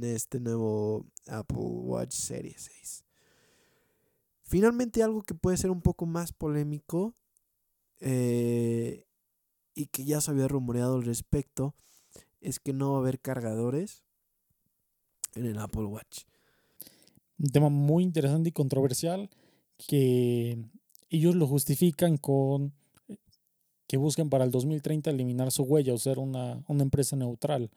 este 0.04 0.38
nuevo 0.38 1.04
Apple 1.26 1.58
Watch 1.58 2.12
Series 2.12 2.70
6. 2.80 3.04
Finalmente 4.44 5.02
algo 5.02 5.22
que 5.22 5.34
puede 5.34 5.56
ser 5.56 5.72
un 5.72 5.82
poco 5.82 6.06
más 6.06 6.32
polémico 6.32 7.16
eh, 7.98 9.04
y 9.74 9.86
que 9.86 10.04
ya 10.04 10.20
se 10.20 10.30
había 10.30 10.46
rumoreado 10.46 10.94
al 10.94 11.02
respecto 11.02 11.74
es 12.40 12.60
que 12.60 12.72
no 12.72 12.92
va 12.92 12.98
a 12.98 13.00
haber 13.00 13.18
cargadores 13.18 14.04
en 15.34 15.44
el 15.44 15.58
Apple 15.58 15.86
Watch. 15.86 16.22
Un 17.38 17.50
tema 17.50 17.68
muy 17.68 18.02
interesante 18.02 18.48
y 18.48 18.52
controversial 18.52 19.30
que 19.86 20.58
ellos 21.10 21.34
lo 21.34 21.46
justifican 21.46 22.16
con 22.16 22.72
que 23.86 23.96
busquen 23.96 24.28
para 24.28 24.44
el 24.44 24.50
2030 24.50 25.10
eliminar 25.10 25.50
su 25.50 25.62
huella 25.62 25.94
o 25.94 25.98
ser 25.98 26.18
una, 26.18 26.62
empresa 26.68 27.16
neutral. 27.16 27.70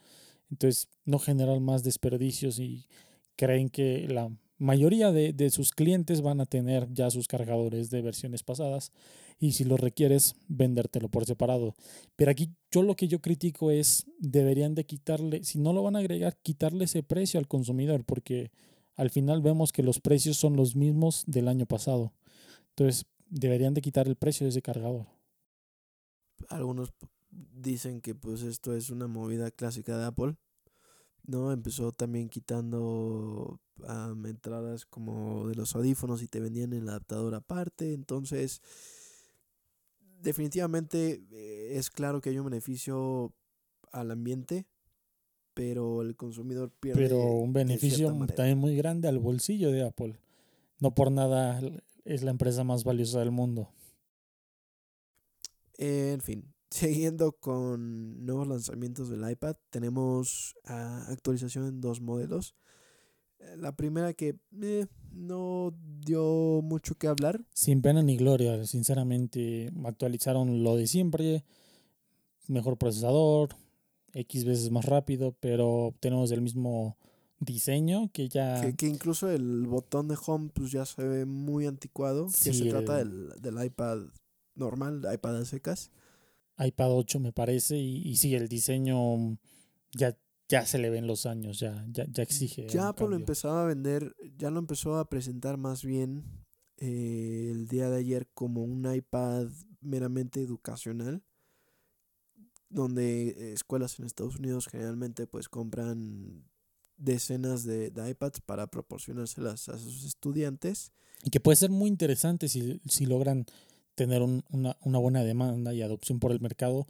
Entonces, 0.51 0.89
no 1.05 1.19
generar 1.19 1.59
más 1.61 1.83
desperdicios 1.83 2.59
y 2.59 2.85
creen 3.37 3.69
que 3.69 4.07
la 4.09 4.29
mayoría 4.57 5.13
de, 5.13 5.31
de, 5.31 5.49
sus 5.49 5.71
clientes 5.71 6.21
van 6.21 6.41
a 6.41 6.45
tener 6.45 6.87
ya 6.93 7.09
sus 7.09 7.27
cargadores 7.29 7.89
de 7.89 8.01
versiones 8.01 8.43
pasadas 8.43 8.91
y 9.39 9.53
si 9.53 9.63
lo 9.63 9.77
requieres, 9.77 10.35
vendértelo 10.49 11.07
por 11.07 11.25
separado. 11.25 11.73
Pero 12.17 12.29
aquí 12.29 12.51
yo 12.69 12.83
lo 12.83 12.95
que 12.95 13.07
yo 13.07 13.21
critico 13.21 13.71
es, 13.71 14.05
deberían 14.19 14.75
de 14.75 14.85
quitarle, 14.85 15.43
si 15.45 15.59
no 15.59 15.71
lo 15.71 15.81
van 15.81 15.95
a 15.95 15.99
agregar, 15.99 16.37
quitarle 16.43 16.85
ese 16.85 17.03
precio 17.03 17.39
al 17.39 17.47
consumidor 17.47 18.03
porque 18.03 18.51
al 19.01 19.09
final 19.09 19.41
vemos 19.41 19.71
que 19.71 19.81
los 19.81 19.99
precios 19.99 20.37
son 20.37 20.55
los 20.55 20.75
mismos 20.75 21.23
del 21.25 21.47
año 21.47 21.65
pasado. 21.65 22.13
Entonces, 22.69 23.07
deberían 23.29 23.73
de 23.73 23.81
quitar 23.81 24.07
el 24.07 24.15
precio 24.15 24.45
de 24.45 24.51
ese 24.51 24.61
cargador. 24.61 25.07
Algunos 26.49 26.93
dicen 27.31 27.99
que 27.99 28.13
pues 28.13 28.43
esto 28.43 28.75
es 28.75 28.91
una 28.91 29.07
movida 29.07 29.49
clásica 29.49 29.97
de 29.97 30.05
Apple. 30.05 30.35
¿no? 31.25 31.51
Empezó 31.51 31.91
también 31.91 32.29
quitando 32.29 33.59
entradas 34.23 34.85
como 34.85 35.47
de 35.47 35.55
los 35.55 35.75
audífonos 35.75 36.21
y 36.21 36.27
te 36.27 36.39
vendían 36.39 36.71
el 36.71 36.87
adaptador 36.87 37.33
aparte. 37.33 37.93
Entonces, 37.93 38.61
definitivamente 40.21 41.23
eh, 41.31 41.71
es 41.75 41.89
claro 41.89 42.21
que 42.21 42.29
hay 42.29 42.37
un 42.37 42.45
beneficio 42.45 43.33
al 43.91 44.11
ambiente, 44.11 44.67
pero 45.53 46.01
el 46.01 46.15
consumidor 46.15 46.71
pierde. 46.79 47.01
Pero 47.01 47.19
un 47.19 47.53
beneficio 47.53 48.07
también 48.35 48.57
muy 48.57 48.75
grande 48.75 49.07
al 49.07 49.19
bolsillo 49.19 49.71
de 49.71 49.83
Apple. 49.85 50.19
No 50.79 50.95
por 50.95 51.11
nada 51.11 51.61
es 52.05 52.23
la 52.23 52.31
empresa 52.31 52.63
más 52.63 52.83
valiosa 52.83 53.19
del 53.19 53.31
mundo. 53.31 53.69
En 55.77 56.21
fin, 56.21 56.53
siguiendo 56.69 57.33
con 57.33 58.25
nuevos 58.25 58.47
lanzamientos 58.47 59.09
del 59.09 59.29
iPad, 59.29 59.55
tenemos 59.69 60.55
ah, 60.65 61.05
actualización 61.09 61.67
en 61.67 61.81
dos 61.81 62.01
modelos. 62.01 62.55
Eh, 63.39 63.57
la 63.57 63.75
primera 63.75 64.13
que 64.13 64.35
eh, 64.61 64.85
no 65.11 65.73
dio 66.05 66.61
mucho 66.63 66.95
que 66.95 67.07
hablar. 67.07 67.41
Sin 67.53 67.81
pena 67.81 68.03
ni 68.03 68.17
gloria, 68.17 68.65
sinceramente. 68.65 69.71
Actualizaron 69.85 70.63
lo 70.63 70.75
de 70.75 70.87
siempre. 70.87 71.43
Mejor 72.47 72.77
procesador, 72.77 73.55
X 74.13 74.45
veces 74.45 74.71
más 74.71 74.85
rápido, 74.85 75.35
pero 75.39 75.93
tenemos 75.99 76.31
el 76.31 76.41
mismo 76.41 76.97
diseño 77.39 78.09
que 78.13 78.29
ya... 78.29 78.73
Que, 78.75 78.87
incluso 78.87 79.29
el 79.29 79.65
botón 79.67 80.07
de 80.07 80.17
home 80.25 80.49
pues 80.53 80.71
ya 80.71 80.85
se 80.85 81.03
ve 81.03 81.25
muy 81.25 81.65
anticuado, 81.65 82.27
que 82.27 82.53
se 82.53 82.69
trata 82.69 82.97
del, 82.97 83.29
del, 83.41 83.63
iPad 83.63 83.99
normal, 84.55 85.07
iPad 85.11 85.37
a 85.37 85.45
secas. 85.45 85.91
iPad 86.57 86.91
8 86.91 87.19
me 87.19 87.33
parece, 87.33 87.77
y, 87.77 88.07
y 88.07 88.15
sí, 88.17 88.35
el 88.35 88.47
diseño 88.47 89.37
ya, 89.91 90.17
ya 90.47 90.65
se 90.65 90.77
le 90.77 90.89
ven 90.89 91.07
los 91.07 91.25
años, 91.25 91.59
ya, 91.59 91.85
ya, 91.89 92.05
ya 92.09 92.23
exige. 92.23 92.67
Ya 92.67 92.89
Apple 92.89 93.07
lo 93.07 93.15
empezaba 93.15 93.63
a 93.63 93.65
vender, 93.65 94.15
ya 94.37 94.51
lo 94.51 94.59
empezó 94.59 94.97
a 94.97 95.09
presentar 95.09 95.57
más 95.57 95.83
bien 95.83 96.23
eh, 96.77 97.49
el 97.51 97.67
día 97.67 97.89
de 97.89 97.97
ayer 97.97 98.27
como 98.33 98.63
un 98.63 98.93
iPad 98.93 99.47
meramente 99.81 100.41
educacional 100.41 101.23
donde 102.71 103.53
escuelas 103.53 103.99
en 103.99 104.05
Estados 104.05 104.37
Unidos 104.37 104.67
generalmente 104.67 105.27
pues 105.27 105.49
compran 105.49 106.43
decenas 106.97 107.63
de, 107.63 107.91
iPads 108.09 108.41
para 108.41 108.67
proporcionárselas 108.67 109.69
a 109.69 109.77
sus 109.77 110.05
estudiantes. 110.05 110.91
Y 111.23 111.29
que 111.29 111.39
puede 111.39 111.55
ser 111.55 111.69
muy 111.69 111.89
interesante 111.89 112.47
si, 112.47 112.81
si 112.87 113.05
logran 113.05 113.45
tener 113.95 114.21
una, 114.21 114.77
una, 114.81 114.97
buena 114.99 115.23
demanda 115.23 115.73
y 115.73 115.81
adopción 115.81 116.19
por 116.19 116.31
el 116.31 116.39
mercado, 116.39 116.87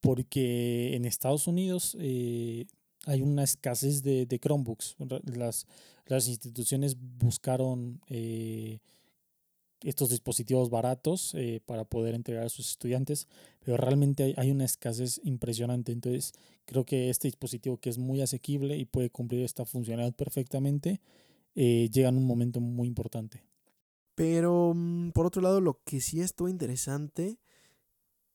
porque 0.00 0.96
en 0.96 1.04
Estados 1.04 1.46
Unidos 1.46 1.96
eh, 2.00 2.66
hay 3.06 3.22
una 3.22 3.44
escasez 3.44 4.02
de, 4.02 4.26
de 4.26 4.38
Chromebooks. 4.38 4.96
Las, 5.24 5.66
las 6.06 6.28
instituciones 6.28 6.96
buscaron 6.98 8.00
eh, 8.08 8.80
estos 9.82 10.10
dispositivos 10.10 10.70
baratos 10.70 11.34
eh, 11.34 11.62
para 11.64 11.84
poder 11.84 12.14
entregar 12.14 12.44
a 12.44 12.48
sus 12.48 12.70
estudiantes, 12.70 13.28
pero 13.60 13.76
realmente 13.76 14.34
hay, 14.36 14.50
una 14.50 14.64
escasez 14.64 15.20
impresionante. 15.24 15.92
Entonces, 15.92 16.32
creo 16.66 16.84
que 16.84 17.10
este 17.10 17.28
dispositivo 17.28 17.78
que 17.78 17.90
es 17.90 17.98
muy 17.98 18.20
asequible 18.20 18.76
y 18.76 18.84
puede 18.84 19.10
cumplir 19.10 19.42
esta 19.42 19.64
funcionalidad 19.64 20.14
perfectamente, 20.14 21.00
eh, 21.54 21.88
llega 21.92 22.08
en 22.10 22.16
un 22.16 22.26
momento 22.26 22.60
muy 22.60 22.88
importante. 22.88 23.42
Pero, 24.14 24.72
mm, 24.74 25.12
por 25.12 25.26
otro 25.26 25.42
lado, 25.42 25.60
lo 25.60 25.82
que 25.84 26.00
sí 26.00 26.20
estuvo 26.20 26.48
interesante, 26.48 27.38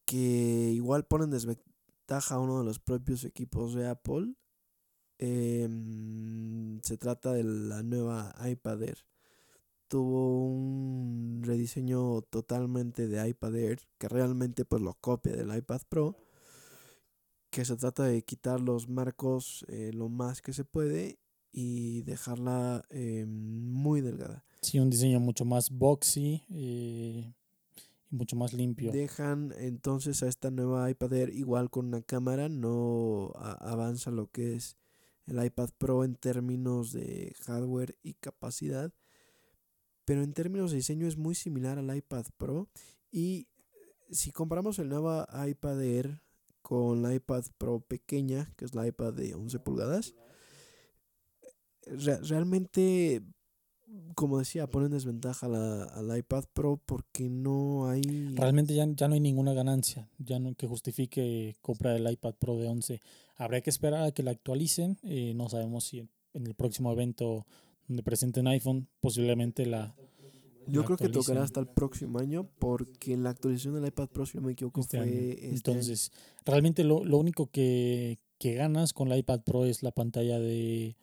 que 0.05 0.71
igual 0.73 1.05
pone 1.05 1.25
en 1.25 1.31
desventaja 1.31 2.35
a 2.35 2.39
uno 2.39 2.59
de 2.59 2.65
los 2.65 2.79
propios 2.79 3.23
equipos 3.23 3.73
de 3.75 3.87
Apple, 3.87 4.35
em, 5.19 6.79
se 6.81 6.97
trata 6.97 7.33
de 7.33 7.43
la 7.43 7.83
nueva 7.83 8.35
iPad 8.47 8.83
Air 8.83 8.97
tuvo 9.87 10.47
un 10.47 11.41
rediseño 11.43 12.21
totalmente 12.23 13.07
de 13.07 13.27
iPad 13.29 13.55
Air, 13.55 13.79
que 13.97 14.07
realmente 14.07 14.65
pues 14.65 14.81
lo 14.81 14.93
copia 14.95 15.35
del 15.35 15.55
iPad 15.55 15.81
Pro, 15.87 16.15
que 17.49 17.65
se 17.65 17.75
trata 17.75 18.03
de 18.03 18.21
quitar 18.23 18.59
los 18.59 18.89
marcos 18.89 19.65
eh, 19.67 19.91
lo 19.93 20.09
más 20.09 20.41
que 20.41 20.53
se 20.53 20.65
puede 20.65 21.19
y 21.51 22.01
dejarla 22.01 22.83
eh, 22.89 23.25
muy 23.25 24.01
delgada. 24.01 24.43
Sí, 24.61 24.79
un 24.79 24.89
diseño 24.89 25.19
mucho 25.19 25.45
más 25.45 25.69
boxy 25.69 26.43
eh, 26.49 27.33
y 28.11 28.15
mucho 28.15 28.35
más 28.35 28.51
limpio. 28.51 28.91
Dejan 28.91 29.53
entonces 29.57 30.21
a 30.23 30.27
esta 30.27 30.51
nueva 30.51 30.89
iPad 30.89 31.13
Air 31.13 31.29
igual 31.29 31.69
con 31.69 31.85
una 31.85 32.01
cámara, 32.01 32.49
no 32.49 33.31
avanza 33.35 34.11
lo 34.11 34.27
que 34.27 34.55
es 34.55 34.75
el 35.27 35.43
iPad 35.43 35.69
Pro 35.77 36.03
en 36.03 36.15
términos 36.15 36.91
de 36.91 37.33
hardware 37.45 37.97
y 38.03 38.13
capacidad, 38.15 38.91
pero 40.05 40.23
en 40.23 40.33
términos 40.33 40.71
de 40.71 40.77
diseño 40.77 41.07
es 41.07 41.17
muy 41.17 41.35
similar 41.35 41.77
al 41.79 41.95
iPad 41.95 42.25
Pro 42.37 42.67
y 43.11 43.47
si 44.11 44.31
comparamos 44.31 44.77
el 44.79 44.89
nuevo 44.89 45.25
iPad 45.47 45.81
Air 45.83 46.21
con 46.61 47.01
la 47.01 47.13
iPad 47.13 47.43
Pro 47.57 47.79
pequeña, 47.81 48.51
que 48.55 48.65
es 48.65 48.73
la 48.75 48.87
iPad 48.87 49.13
de 49.13 49.33
11 49.35 49.59
pulgadas, 49.59 50.13
re- 51.85 52.19
realmente, 52.21 53.21
como 54.15 54.39
decía, 54.39 54.67
pone 54.67 54.87
en 54.87 54.91
desventaja 54.93 55.45
al 55.47 56.17
iPad 56.17 56.45
Pro 56.53 56.79
porque 56.85 57.29
no 57.29 57.87
hay... 57.89 58.01
Realmente 58.35 58.73
ya, 58.73 58.85
ya 58.95 59.07
no 59.07 59.13
hay 59.13 59.19
ninguna 59.19 59.53
ganancia, 59.53 60.09
ya 60.17 60.39
no 60.39 60.55
que 60.55 60.67
justifique 60.67 61.55
comprar 61.61 61.95
el 61.97 62.11
iPad 62.11 62.33
Pro 62.35 62.57
de 62.57 62.67
11. 62.67 63.01
Habrá 63.37 63.61
que 63.61 63.69
esperar 63.69 64.03
a 64.03 64.11
que 64.11 64.23
la 64.23 64.31
actualicen. 64.31 64.97
eh, 65.03 65.33
no 65.35 65.49
sabemos 65.49 65.83
si 65.85 65.99
en 66.33 66.47
el 66.47 66.53
próximo 66.55 66.91
evento 66.91 67.45
donde 67.87 68.03
presenten 68.03 68.47
iPhone, 68.47 68.87
posiblemente 68.99 69.65
la. 69.65 69.95
Yo 70.67 70.81
la 70.81 70.85
creo 70.87 70.97
que 70.97 71.09
tocará 71.09 71.43
hasta 71.43 71.59
el 71.59 71.67
próximo 71.67 72.17
año 72.17 72.49
porque 72.57 73.15
la 73.17 73.29
actualización 73.29 73.75
del 73.75 73.87
iPad 73.87 74.09
Pro, 74.09 74.25
si 74.25 74.37
no 74.37 74.43
me 74.47 74.53
equivoco, 74.53 74.81
este 74.81 74.97
fue 74.97 75.07
este 75.07 75.43
año. 75.43 75.55
Entonces, 75.55 76.11
realmente 76.43 76.83
lo, 76.83 77.05
lo 77.05 77.17
único 77.17 77.51
que, 77.51 78.17
que 78.39 78.55
ganas 78.55 78.91
con 78.91 79.07
la 79.07 79.17
iPad 79.17 79.41
Pro 79.41 79.65
es 79.65 79.83
la 79.83 79.91
pantalla 79.91 80.39
de 80.39 80.97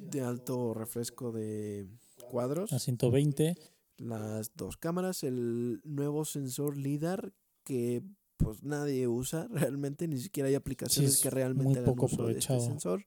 de 0.00 0.20
alto 0.22 0.74
refresco 0.74 1.32
de 1.32 1.86
cuadros, 2.30 2.72
a 2.72 2.78
120. 2.78 3.56
las 3.98 4.54
dos 4.56 4.76
cámaras, 4.76 5.22
el 5.24 5.80
nuevo 5.84 6.24
sensor 6.24 6.76
LIDAR 6.76 7.32
que 7.64 8.02
pues 8.36 8.62
nadie 8.62 9.06
usa 9.06 9.46
realmente, 9.50 10.08
ni 10.08 10.18
siquiera 10.18 10.48
hay 10.48 10.54
aplicaciones 10.54 11.14
es 11.14 11.20
que 11.20 11.30
realmente 11.30 11.80
muy 11.80 11.86
poco 11.86 12.06
de 12.06 12.06
este 12.06 12.16
aprovechado. 12.16 12.60
sensor. 12.60 13.06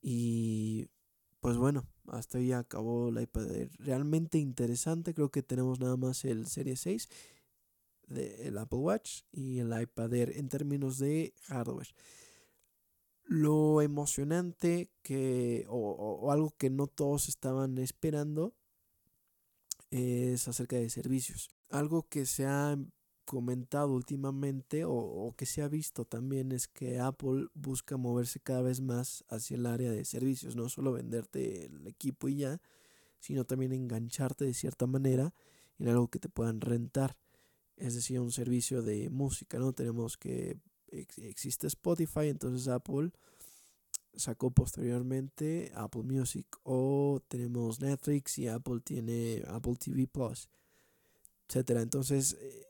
Y 0.00 0.88
pues 1.40 1.56
bueno, 1.56 1.86
hasta 2.08 2.38
ahí 2.38 2.52
acabó 2.52 3.10
la 3.10 3.22
iPad 3.22 3.50
Air. 3.50 3.70
Realmente 3.78 4.38
interesante, 4.38 5.14
creo 5.14 5.30
que 5.30 5.42
tenemos 5.42 5.80
nada 5.80 5.96
más 5.96 6.24
el 6.24 6.46
Serie 6.46 6.76
6 6.76 7.08
del 8.06 8.58
Apple 8.58 8.78
Watch 8.80 9.22
y 9.32 9.58
el 9.60 9.78
iPad 9.80 10.12
Air 10.14 10.36
en 10.36 10.48
términos 10.48 10.98
de 10.98 11.34
hardware. 11.44 11.88
Lo 13.26 13.80
emocionante 13.80 14.90
que, 15.02 15.64
o- 15.68 15.78
o 16.22 16.30
algo 16.30 16.50
que 16.58 16.68
no 16.70 16.86
todos 16.86 17.28
estaban 17.28 17.78
esperando, 17.78 18.54
es 19.90 20.46
acerca 20.48 20.76
de 20.76 20.90
servicios. 20.90 21.50
Algo 21.70 22.08
que 22.08 22.26
se 22.26 22.44
ha 22.46 22.76
comentado 23.24 23.92
últimamente 23.92 24.84
o, 24.86 25.34
que 25.36 25.46
se 25.46 25.62
ha 25.62 25.68
visto 25.68 26.04
también 26.04 26.52
es 26.52 26.68
que 26.68 27.00
Apple 27.00 27.48
busca 27.54 27.96
moverse 27.96 28.40
cada 28.40 28.62
vez 28.62 28.80
más 28.80 29.24
hacia 29.28 29.56
el 29.56 29.66
área 29.66 29.90
de 29.90 30.04
servicios, 30.04 30.56
no 30.56 30.68
solo 30.68 30.92
venderte 30.92 31.66
el 31.66 31.86
equipo 31.86 32.28
y 32.28 32.36
ya, 32.36 32.60
sino 33.20 33.44
también 33.44 33.72
engancharte 33.72 34.44
de 34.44 34.54
cierta 34.54 34.86
manera 34.86 35.34
en 35.78 35.88
algo 35.88 36.08
que 36.08 36.18
te 36.18 36.28
puedan 36.28 36.60
rentar, 36.60 37.16
es 37.76 37.94
decir, 37.94 38.20
un 38.20 38.30
servicio 38.30 38.82
de 38.82 39.10
música, 39.10 39.58
¿no? 39.58 39.72
Tenemos 39.72 40.16
que 40.16 40.58
ex- 40.88 41.18
existe 41.18 41.66
Spotify, 41.66 42.28
entonces 42.28 42.68
Apple 42.68 43.10
sacó 44.16 44.50
posteriormente 44.50 45.72
Apple 45.74 46.02
Music 46.04 46.46
o 46.62 47.20
tenemos 47.28 47.80
Netflix 47.80 48.38
y 48.38 48.46
Apple 48.48 48.80
tiene 48.84 49.42
Apple 49.48 49.74
TV 49.76 50.06
Plus, 50.06 50.48
etcétera. 51.48 51.82
Entonces 51.82 52.36
eh, 52.40 52.66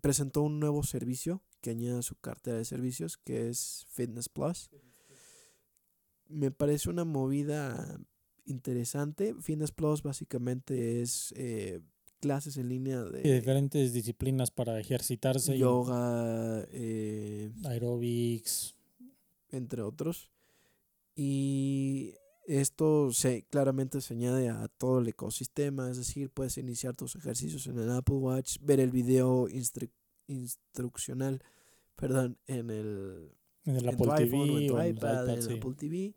presentó 0.00 0.42
un 0.42 0.60
nuevo 0.60 0.82
servicio 0.82 1.42
que 1.60 1.70
añade 1.70 1.98
a 1.98 2.02
su 2.02 2.16
cartera 2.16 2.58
de 2.58 2.64
servicios 2.64 3.16
que 3.16 3.48
es 3.48 3.86
Fitness 3.90 4.28
Plus. 4.28 4.70
Me 6.28 6.50
parece 6.50 6.90
una 6.90 7.04
movida 7.04 7.98
interesante. 8.44 9.34
Fitness 9.40 9.72
Plus 9.72 10.02
básicamente 10.02 11.02
es 11.02 11.32
eh, 11.36 11.80
clases 12.20 12.56
en 12.56 12.68
línea 12.68 13.04
y 13.22 13.28
de 13.28 13.34
diferentes 13.34 13.92
disciplinas 13.92 14.50
para 14.50 14.78
ejercitarse, 14.80 15.54
y 15.54 15.60
yoga, 15.60 16.66
eh, 16.70 17.52
aerobics, 17.64 18.74
entre 19.50 19.82
otros. 19.82 20.30
Y 21.14 22.14
esto 22.46 23.12
se 23.12 23.42
claramente 23.44 24.00
se 24.00 24.14
añade 24.14 24.48
a 24.48 24.68
todo 24.68 25.00
el 25.00 25.08
ecosistema, 25.08 25.90
es 25.90 25.96
decir, 25.96 26.30
puedes 26.30 26.56
iniciar 26.58 26.94
tus 26.94 27.16
ejercicios 27.16 27.66
en 27.66 27.78
el 27.78 27.90
Apple 27.90 28.16
Watch, 28.16 28.58
ver 28.60 28.80
el 28.80 28.90
video 28.90 29.48
instru- 29.48 29.90
instruccional, 30.28 31.42
perdón, 31.96 32.38
en 32.46 32.70
el 32.70 33.32
en 33.64 33.76
el 33.76 33.88
en 33.88 33.94
Apple 33.94 34.06
tu 34.06 34.14
TV 34.14 34.36
iPhone 34.36 34.50
o 34.50 34.58
en 34.58 34.66
tu 34.66 34.74
iPad, 34.74 34.86
iPad, 34.88 35.30
en 35.30 35.42
sí. 35.42 35.50
el 35.50 35.58
Apple 35.58 35.74
TV. 35.74 36.14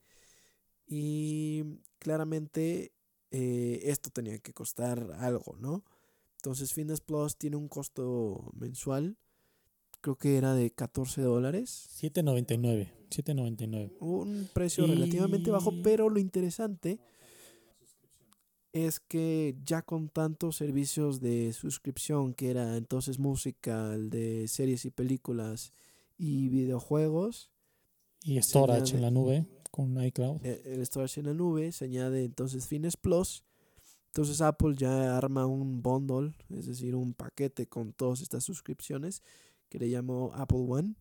Y 0.88 1.64
claramente 2.00 2.94
eh, 3.32 3.82
esto 3.84 4.10
tenía 4.10 4.40
que 4.40 4.54
costar 4.54 5.12
algo, 5.20 5.56
¿no? 5.60 5.84
Entonces 6.38 6.74
Fitness 6.74 7.02
Plus 7.02 7.38
tiene 7.38 7.58
un 7.58 7.68
costo 7.68 8.52
mensual, 8.54 9.18
creo 10.02 10.16
que 10.18 10.38
era 10.38 10.54
de 10.54 10.72
14 10.72 11.22
dólares. 11.22 11.90
7.99, 12.02 12.92
7.99. 13.10 13.92
Un 14.00 14.50
precio 14.54 14.86
relativamente 14.88 15.52
bajo, 15.52 15.72
Y- 15.74 15.82
pero 15.82 16.10
lo 16.10 16.20
interesante 16.20 17.00
es 18.72 19.00
que 19.00 19.58
ya 19.66 19.82
con 19.82 20.10
tantos 20.10 20.56
servicios 20.58 21.20
de 21.20 21.54
suscripción, 21.54 22.34
que 22.34 22.52
era 22.52 22.78
entonces 22.78 23.18
música, 23.18 23.94
el 23.96 24.10
de 24.10 24.48
series 24.48 24.86
y 24.86 24.92
películas 24.92 25.74
y 26.18 26.50
videojuegos, 26.50 27.50
Y 28.24 28.40
storage 28.42 28.82
añade- 28.82 28.96
en 28.96 29.02
la 29.02 29.12
nube 29.12 29.46
con 29.72 30.04
iCloud. 30.04 30.46
eh, 30.46 30.62
el 30.66 30.86
storage 30.86 31.20
en 31.20 31.26
la 31.28 31.34
nube, 31.34 31.72
se 31.72 31.86
añade 31.86 32.24
entonces 32.24 32.68
Fitness 32.68 32.96
Plus. 32.98 33.44
Entonces 34.08 34.42
Apple 34.42 34.76
ya 34.76 35.18
arma 35.18 35.46
un 35.46 35.82
bundle, 35.82 36.34
es 36.50 36.66
decir, 36.66 36.96
un 36.96 37.14
paquete 37.14 37.68
con 37.68 37.94
todas 37.94 38.22
estas 38.22 38.44
suscripciones 38.44 39.22
que 39.70 39.80
le 39.80 39.90
llamó 39.90 40.32
Apple 40.34 40.66
One, 40.68 40.96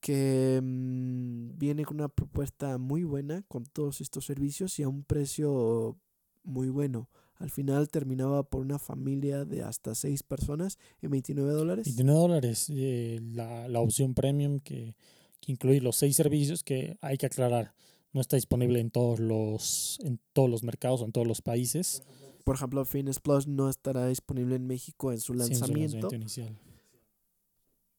que 0.00 0.60
mm, 0.62 1.56
viene 1.58 1.84
con 1.84 1.96
una 1.98 2.08
propuesta 2.08 2.78
muy 2.78 3.04
buena 3.04 3.42
con 3.48 3.64
todos 3.64 4.00
estos 4.00 4.26
servicios 4.26 4.78
y 4.78 4.82
a 4.82 4.88
un 4.88 5.04
precio 5.04 5.96
muy 6.42 6.68
bueno. 6.68 7.08
Al 7.36 7.50
final 7.50 7.88
terminaba 7.88 8.42
por 8.42 8.60
una 8.60 8.78
familia 8.78 9.44
de 9.44 9.62
hasta 9.62 9.94
seis 9.94 10.22
personas 10.22 10.78
en 11.02 11.10
29 11.10 11.52
dólares. 11.52 11.86
29 11.86 12.20
dólares 12.20 12.70
eh, 12.70 13.20
la, 13.22 13.66
la 13.68 13.80
opción 13.80 14.14
premium 14.14 14.60
que, 14.60 14.94
que 15.40 15.52
incluye 15.52 15.80
los 15.80 15.96
seis 15.96 16.16
servicios 16.16 16.62
que 16.62 16.96
hay 17.00 17.18
que 17.18 17.26
aclarar. 17.26 17.74
No 18.12 18.20
está 18.20 18.36
disponible 18.36 18.80
en 18.80 18.90
todos 18.90 19.18
los, 19.18 19.98
en 20.04 20.20
todos 20.32 20.48
los 20.48 20.62
mercados 20.62 21.02
o 21.02 21.04
en 21.04 21.12
todos 21.12 21.26
los 21.26 21.42
países. 21.42 22.04
Por 22.44 22.56
ejemplo, 22.56 22.84
Fitness 22.84 23.20
Plus 23.20 23.46
no 23.46 23.68
estará 23.68 24.06
disponible 24.06 24.54
en 24.56 24.66
México 24.66 25.12
en 25.12 25.18
su 25.18 25.32
sí, 25.34 25.40
en 25.40 25.44
su 25.46 25.50
lanzamiento. 25.50 25.96
lanzamiento 25.96 26.14
inicial. 26.14 26.58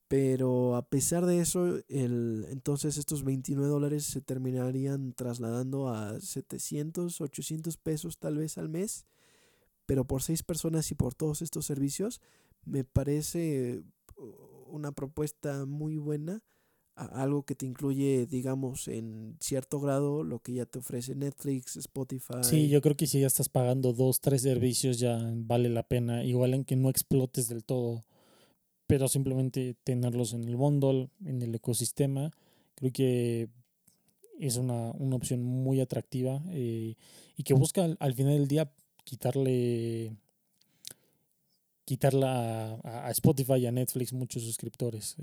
Pero 0.07 0.75
a 0.75 0.87
pesar 0.87 1.25
de 1.25 1.39
eso, 1.39 1.79
el, 1.87 2.45
entonces 2.49 2.97
estos 2.97 3.23
29 3.23 3.67
dólares 3.67 4.05
se 4.05 4.21
terminarían 4.21 5.13
trasladando 5.13 5.89
a 5.89 6.19
700, 6.19 7.21
800 7.21 7.77
pesos 7.77 8.19
tal 8.19 8.37
vez 8.37 8.57
al 8.57 8.69
mes. 8.69 9.05
Pero 9.87 10.05
por 10.05 10.21
seis 10.21 10.43
personas 10.43 10.91
y 10.91 10.95
por 10.95 11.15
todos 11.15 11.41
estos 11.41 11.65
servicios, 11.65 12.21
me 12.65 12.83
parece 12.83 13.83
una 14.67 14.91
propuesta 14.91 15.65
muy 15.65 15.97
buena. 15.97 16.43
Algo 16.95 17.43
que 17.43 17.55
te 17.55 17.65
incluye, 17.65 18.25
digamos, 18.25 18.87
en 18.87 19.35
cierto 19.41 19.81
grado 19.81 20.23
lo 20.23 20.39
que 20.39 20.53
ya 20.53 20.65
te 20.65 20.79
ofrece 20.79 21.13
Netflix, 21.13 21.75
Spotify. 21.75 22.37
Sí, 22.41 22.69
yo 22.69 22.81
creo 22.81 22.95
que 22.95 23.05
si 23.05 23.19
ya 23.19 23.27
estás 23.27 23.49
pagando 23.49 23.91
dos, 23.91 24.21
tres 24.21 24.43
servicios 24.43 24.97
ya 24.97 25.19
vale 25.35 25.67
la 25.67 25.83
pena. 25.83 26.23
Igual 26.23 26.53
en 26.53 26.63
que 26.63 26.77
no 26.77 26.89
explotes 26.89 27.49
del 27.49 27.65
todo, 27.65 28.05
pero 28.87 29.07
simplemente 29.07 29.75
tenerlos 29.83 30.33
en 30.33 30.43
el 30.43 30.55
bundle, 30.55 31.09
en 31.25 31.41
el 31.41 31.55
ecosistema, 31.55 32.31
creo 32.75 32.91
que 32.91 33.49
es 34.39 34.57
una, 34.57 34.91
una 34.91 35.15
opción 35.15 35.43
muy 35.43 35.79
atractiva 35.79 36.41
eh, 36.49 36.95
y 37.37 37.43
que 37.43 37.53
busca 37.53 37.83
al, 37.83 37.97
al 37.99 38.13
final 38.13 38.33
del 38.33 38.47
día 38.47 38.71
quitarle 39.03 40.15
quitarla 41.85 42.79
a, 42.83 43.07
a 43.07 43.11
Spotify 43.11 43.57
y 43.57 43.67
a 43.67 43.71
Netflix 43.71 44.11
muchos 44.11 44.43
suscriptores. 44.43 45.15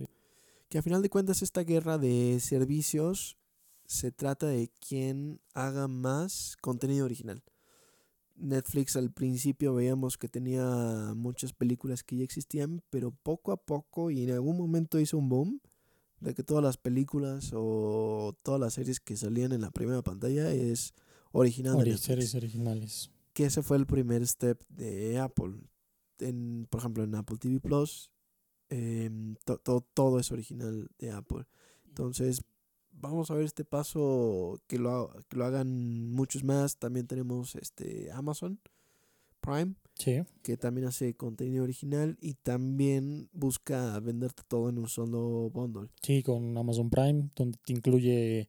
Que 0.69 0.79
a 0.79 0.83
final 0.83 1.03
de 1.03 1.11
cuentas 1.11 1.43
esta 1.43 1.63
guerra 1.63 1.99
de 1.99 2.39
servicios 2.41 3.37
se 3.85 4.11
trata 4.13 4.47
de 4.47 4.71
quién 4.81 5.41
haga 5.53 5.89
más 5.89 6.57
contenido 6.61 7.05
original. 7.05 7.43
Netflix 8.37 8.97
al 8.97 9.11
principio 9.13 9.75
veíamos 9.75 10.19
que 10.19 10.29
tenía 10.29 11.13
muchas 11.17 11.53
películas 11.53 12.03
que 12.03 12.17
ya 12.17 12.25
existían, 12.25 12.83
pero 12.91 13.11
poco 13.11 13.53
a 13.53 13.57
poco 13.57 14.11
y 14.11 14.23
en 14.25 14.31
algún 14.33 14.57
momento 14.57 14.99
hizo 14.99 15.19
un 15.19 15.29
boom, 15.29 15.61
de 16.21 16.35
que 16.35 16.43
todas 16.45 16.63
las 16.63 16.77
películas 16.77 17.51
o 17.55 18.37
todas 18.43 18.61
las 18.61 18.75
series 18.75 19.01
que 19.01 19.17
salían 19.17 19.53
en 19.53 19.61
la 19.61 19.71
primera 19.73 20.03
pantalla 20.03 20.53
es 20.53 20.95
original 21.33 21.73
de 21.79 21.79
Netflix. 21.91 22.01
series 22.05 22.35
originales. 22.35 23.11
Que 23.33 23.47
ese 23.47 23.63
fue 23.63 23.77
el 23.77 23.87
primer 23.87 24.27
step 24.27 24.63
de 24.69 25.19
Apple. 25.19 25.55
En, 26.19 26.67
por 26.71 26.81
ejemplo, 26.81 27.03
en 27.03 27.15
Apple 27.17 27.39
TV 27.39 27.59
Plus, 27.61 28.11
em, 28.69 29.35
to- 29.45 29.59
to- 29.59 29.85
todo 29.95 30.19
es 30.21 30.31
original 30.31 30.89
de 30.99 31.11
Apple. 31.11 31.45
Entonces, 31.89 32.43
vamos 33.03 33.31
a 33.31 33.35
ver 33.35 33.45
este 33.45 33.65
paso 33.65 34.59
que 34.67 34.79
lo, 34.79 34.91
ha- 34.91 35.23
que 35.29 35.37
lo 35.37 35.45
hagan 35.45 36.11
muchos 36.13 36.43
más. 36.45 36.77
También 36.79 37.07
tenemos 37.07 37.55
este 37.57 38.11
Amazon 38.13 38.59
Prime, 39.41 39.75
Sí. 39.99 40.23
que 40.43 40.57
también 40.57 40.87
hace 40.87 41.15
contenido 41.15 41.65
original 41.65 42.17
y 42.21 42.35
también 42.35 43.29
busca 43.33 43.99
venderte 44.01 44.43
todo 44.49 44.69
en 44.71 44.79
un 44.79 44.89
solo 44.89 45.51
bundle. 45.51 45.89
Sí, 46.01 46.23
con 46.23 46.57
Amazon 46.57 46.89
Prime, 46.89 47.29
donde 47.37 47.59
te 47.65 47.73
incluye 47.73 48.49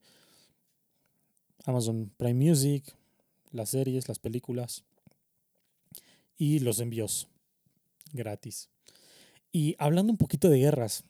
Amazon 1.66 2.12
Prime 2.18 2.36
Music, 2.50 2.84
las 3.52 3.70
series, 3.70 4.08
las 4.08 4.20
películas 4.20 4.84
y 6.38 6.60
los 6.60 6.80
envíos 6.80 7.28
gratis. 8.12 8.70
Y 9.52 9.76
hablando 9.80 10.12
un 10.12 10.18
poquito 10.18 10.50
de 10.50 10.60
guerras, 10.60 11.04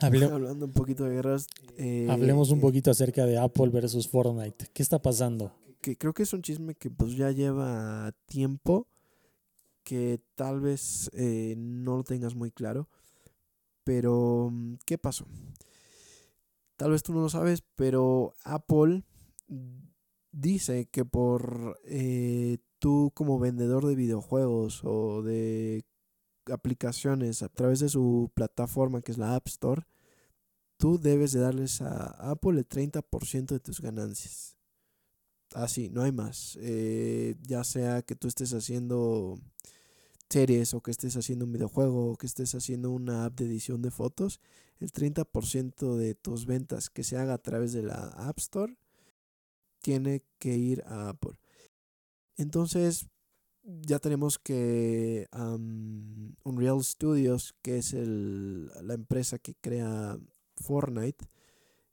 hable- 0.00 0.26
Hablando 0.26 0.66
un 0.66 0.72
poquito 0.72 1.04
de 1.04 1.14
guerras, 1.14 1.46
eh, 1.76 2.06
hablemos 2.10 2.50
un 2.50 2.58
eh, 2.58 2.62
poquito 2.62 2.90
acerca 2.90 3.26
de 3.26 3.38
Apple 3.38 3.68
versus 3.70 4.08
Fortnite. 4.08 4.66
¿Qué 4.72 4.82
está 4.82 5.00
pasando? 5.00 5.52
que 5.80 5.98
creo 5.98 6.14
que 6.14 6.22
es 6.22 6.32
un 6.32 6.40
chisme 6.40 6.74
que 6.74 6.88
pues 6.90 7.14
ya 7.14 7.30
lleva 7.30 8.10
tiempo, 8.24 8.88
que 9.82 10.18
tal 10.34 10.60
vez 10.60 11.10
eh, 11.12 11.54
no 11.58 11.98
lo 11.98 12.04
tengas 12.04 12.34
muy 12.34 12.50
claro, 12.50 12.88
pero 13.84 14.48
mm, 14.50 14.76
¿qué 14.86 14.96
pasó? 14.96 15.26
Tal 16.76 16.90
vez 16.92 17.02
tú 17.02 17.12
no 17.12 17.20
lo 17.20 17.28
sabes, 17.28 17.62
pero 17.76 18.34
Apple 18.44 19.02
dice 20.32 20.86
que 20.90 21.04
por 21.04 21.78
eh, 21.84 22.58
tú 22.78 23.10
como 23.14 23.38
vendedor 23.38 23.86
de 23.86 23.94
videojuegos 23.94 24.80
o 24.84 25.22
de 25.22 25.84
aplicaciones 26.50 27.42
a 27.42 27.48
través 27.48 27.80
de 27.80 27.88
su 27.88 28.30
plataforma 28.34 29.02
que 29.02 29.12
es 29.12 29.18
la 29.18 29.34
App 29.34 29.46
Store, 29.48 29.82
tú 30.76 30.98
debes 30.98 31.32
de 31.32 31.40
darles 31.40 31.80
a 31.82 32.30
Apple 32.30 32.58
el 32.58 32.68
30% 32.68 33.46
de 33.46 33.60
tus 33.60 33.80
ganancias. 33.80 34.56
Así, 35.54 35.88
no 35.88 36.02
hay 36.02 36.12
más. 36.12 36.58
Eh, 36.60 37.36
ya 37.42 37.62
sea 37.64 38.02
que 38.02 38.16
tú 38.16 38.28
estés 38.28 38.52
haciendo 38.54 39.38
series 40.28 40.74
o 40.74 40.80
que 40.80 40.90
estés 40.90 41.16
haciendo 41.16 41.44
un 41.44 41.52
videojuego 41.52 42.10
o 42.12 42.16
que 42.16 42.26
estés 42.26 42.54
haciendo 42.56 42.90
una 42.90 43.24
app 43.24 43.38
de 43.38 43.46
edición 43.46 43.82
de 43.82 43.92
fotos, 43.92 44.40
el 44.80 44.90
30% 44.90 45.96
de 45.96 46.14
tus 46.16 46.46
ventas 46.46 46.90
que 46.90 47.04
se 47.04 47.16
haga 47.16 47.34
a 47.34 47.38
través 47.38 47.72
de 47.72 47.82
la 47.82 48.08
App 48.08 48.38
Store 48.38 48.76
tiene 49.80 50.24
que 50.38 50.56
ir 50.56 50.82
a 50.86 51.10
Apple. 51.10 51.38
Entonces, 52.36 53.06
ya 53.64 53.98
tenemos 53.98 54.38
que 54.38 55.26
um, 55.32 56.34
Unreal 56.44 56.82
Studios, 56.84 57.54
que 57.62 57.78
es 57.78 57.92
el, 57.94 58.66
la 58.86 58.94
empresa 58.94 59.38
que 59.38 59.54
crea 59.54 60.18
Fortnite, 60.56 61.24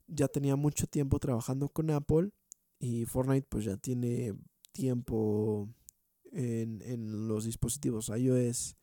ya 0.06 0.28
tenía 0.28 0.56
mucho 0.56 0.86
tiempo 0.86 1.18
trabajando 1.18 1.68
con 1.68 1.90
Apple 1.90 2.30
y 2.78 3.04
Fortnite 3.06 3.46
pues 3.48 3.64
ya 3.64 3.76
tiene 3.76 4.34
tiempo 4.72 5.68
en, 6.32 6.82
en 6.82 7.28
los 7.28 7.44
dispositivos 7.44 8.08
iOS. 8.10 8.76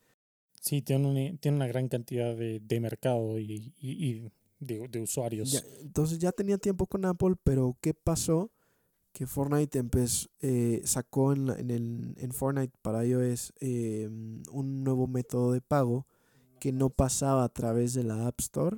Sí, 0.61 0.81
tiene 0.81 1.07
una, 1.07 1.37
tiene 1.37 1.57
una 1.57 1.67
gran 1.67 1.87
cantidad 1.87 2.35
de, 2.35 2.59
de 2.59 2.79
mercado 2.79 3.39
y, 3.39 3.73
y- 3.79 4.09
y 4.09 4.31
de, 4.59 4.87
de 4.87 5.01
usuarios. 5.01 5.51
Ya- 5.51 5.63
entonces 5.81 6.19
ya 6.19 6.31
tenía 6.31 6.57
tiempo 6.57 6.85
con 6.87 7.05
Apple, 7.05 7.35
pero 7.43 7.77
¿qué 7.81 7.93
pasó? 7.93 8.51
Que 9.11 9.25
Fortnite 9.27 9.79
empezó, 9.79 10.29
eh, 10.39 10.81
sacó 10.85 11.33
en, 11.33 11.49
en, 11.49 11.71
el, 11.71 12.15
en 12.17 12.31
Fortnite 12.31 12.73
para 12.81 13.05
iOS 13.05 13.53
eh, 13.59 14.07
un 14.51 14.83
nuevo 14.83 15.07
método 15.07 15.51
de 15.51 15.61
pago 15.61 16.07
que 16.59 16.71
no 16.71 16.89
pasaba 16.89 17.43
a 17.43 17.49
través 17.49 17.93
de 17.93 18.03
la 18.03 18.27
App 18.27 18.39
Store 18.39 18.77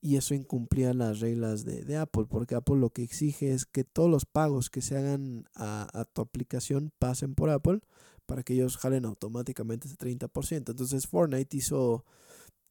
y 0.00 0.16
eso 0.16 0.34
incumplía 0.34 0.92
las 0.92 1.20
reglas 1.20 1.64
de, 1.64 1.82
de 1.82 1.96
Apple, 1.96 2.26
porque 2.28 2.54
Apple 2.54 2.76
lo 2.76 2.90
que 2.90 3.02
exige 3.02 3.52
es 3.52 3.64
que 3.64 3.84
todos 3.84 4.10
los 4.10 4.26
pagos 4.26 4.68
que 4.68 4.82
se 4.82 4.98
hagan 4.98 5.46
a, 5.54 5.88
a 5.98 6.04
tu 6.04 6.20
aplicación 6.20 6.92
pasen 6.98 7.34
por 7.34 7.48
Apple 7.48 7.80
para 8.26 8.42
que 8.42 8.54
ellos 8.54 8.76
jalen 8.76 9.06
automáticamente 9.06 9.88
ese 9.88 9.96
30%. 9.96 10.70
Entonces 10.70 11.06
Fortnite 11.06 11.56
hizo 11.56 12.04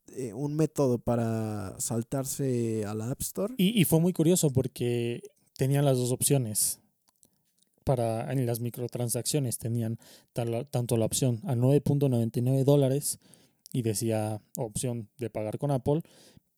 eh, 0.08 0.34
un 0.34 0.56
método 0.56 1.00
para 1.00 1.80
saltarse 1.80 2.86
a 2.86 2.94
la 2.94 3.10
App 3.10 3.22
Store. 3.22 3.54
Y, 3.58 3.80
y 3.80 3.86
fue 3.86 4.00
muy 4.00 4.14
curioso 4.14 4.52
porque 4.52 5.24
tenían 5.58 5.86
las 5.86 5.98
dos 5.98 6.12
opciones. 6.12 6.80
Para, 7.84 8.32
en 8.32 8.46
las 8.46 8.62
microtransacciones 8.62 9.58
tenían 9.58 10.00
tal- 10.32 10.68
tanto 10.72 10.96
la 10.96 11.06
opción 11.06 11.42
a 11.44 11.54
9.99 11.54 12.63
dólares 12.63 13.20
y 13.74 13.82
decía 13.82 14.42
opción 14.58 15.10
de 15.18 15.30
pagar 15.30 15.58
con 15.58 15.70
Apple, 15.72 16.02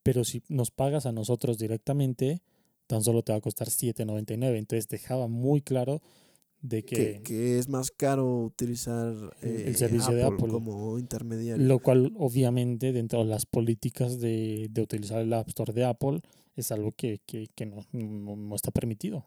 pero 0.04 0.24
si 0.24 0.44
nos 0.50 0.70
pagas 0.70 1.08
a 1.08 1.12
nosotros 1.12 1.58
directamente, 1.58 2.44
tan 2.86 3.04
solo 3.04 3.24
te 3.24 3.32
va 3.32 3.40
a 3.40 3.42
costar 3.42 3.70
7.99. 3.70 4.58
Entonces 4.60 4.88
dejaba 4.88 5.28
muy 5.28 5.62
claro 5.62 6.02
de 6.62 6.84
Que, 6.84 6.96
que, 6.96 7.22
que 7.24 7.60
es 7.60 7.70
más 7.70 7.92
caro 7.92 8.38
utilizar 8.46 9.14
El- 9.42 9.50
el 9.52 9.68
eh, 9.70 9.74
servicio 9.76 10.14
de 10.14 10.24
Apple. 10.24 10.48
como 10.48 10.98
intermediario. 10.98 11.66
lo 11.66 11.80
cual 11.80 12.12
obviamente 12.18 12.92
dentro 12.92 13.20
de 13.20 13.26
las 13.26 13.46
políticas 13.46 14.20
de, 14.20 14.68
de 14.72 14.82
utilizar 14.82 15.22
el 15.22 15.32
App 15.34 15.48
Store 15.50 15.74
de 15.74 15.86
Apple 15.86 16.22
es 16.56 16.72
algo 16.72 16.92
que, 16.94 17.22
que, 17.26 17.50
que 17.54 17.66
no, 17.66 17.86
no- 17.92 18.36
no 18.36 18.56
está 18.56 18.72
permitido. 18.72 19.26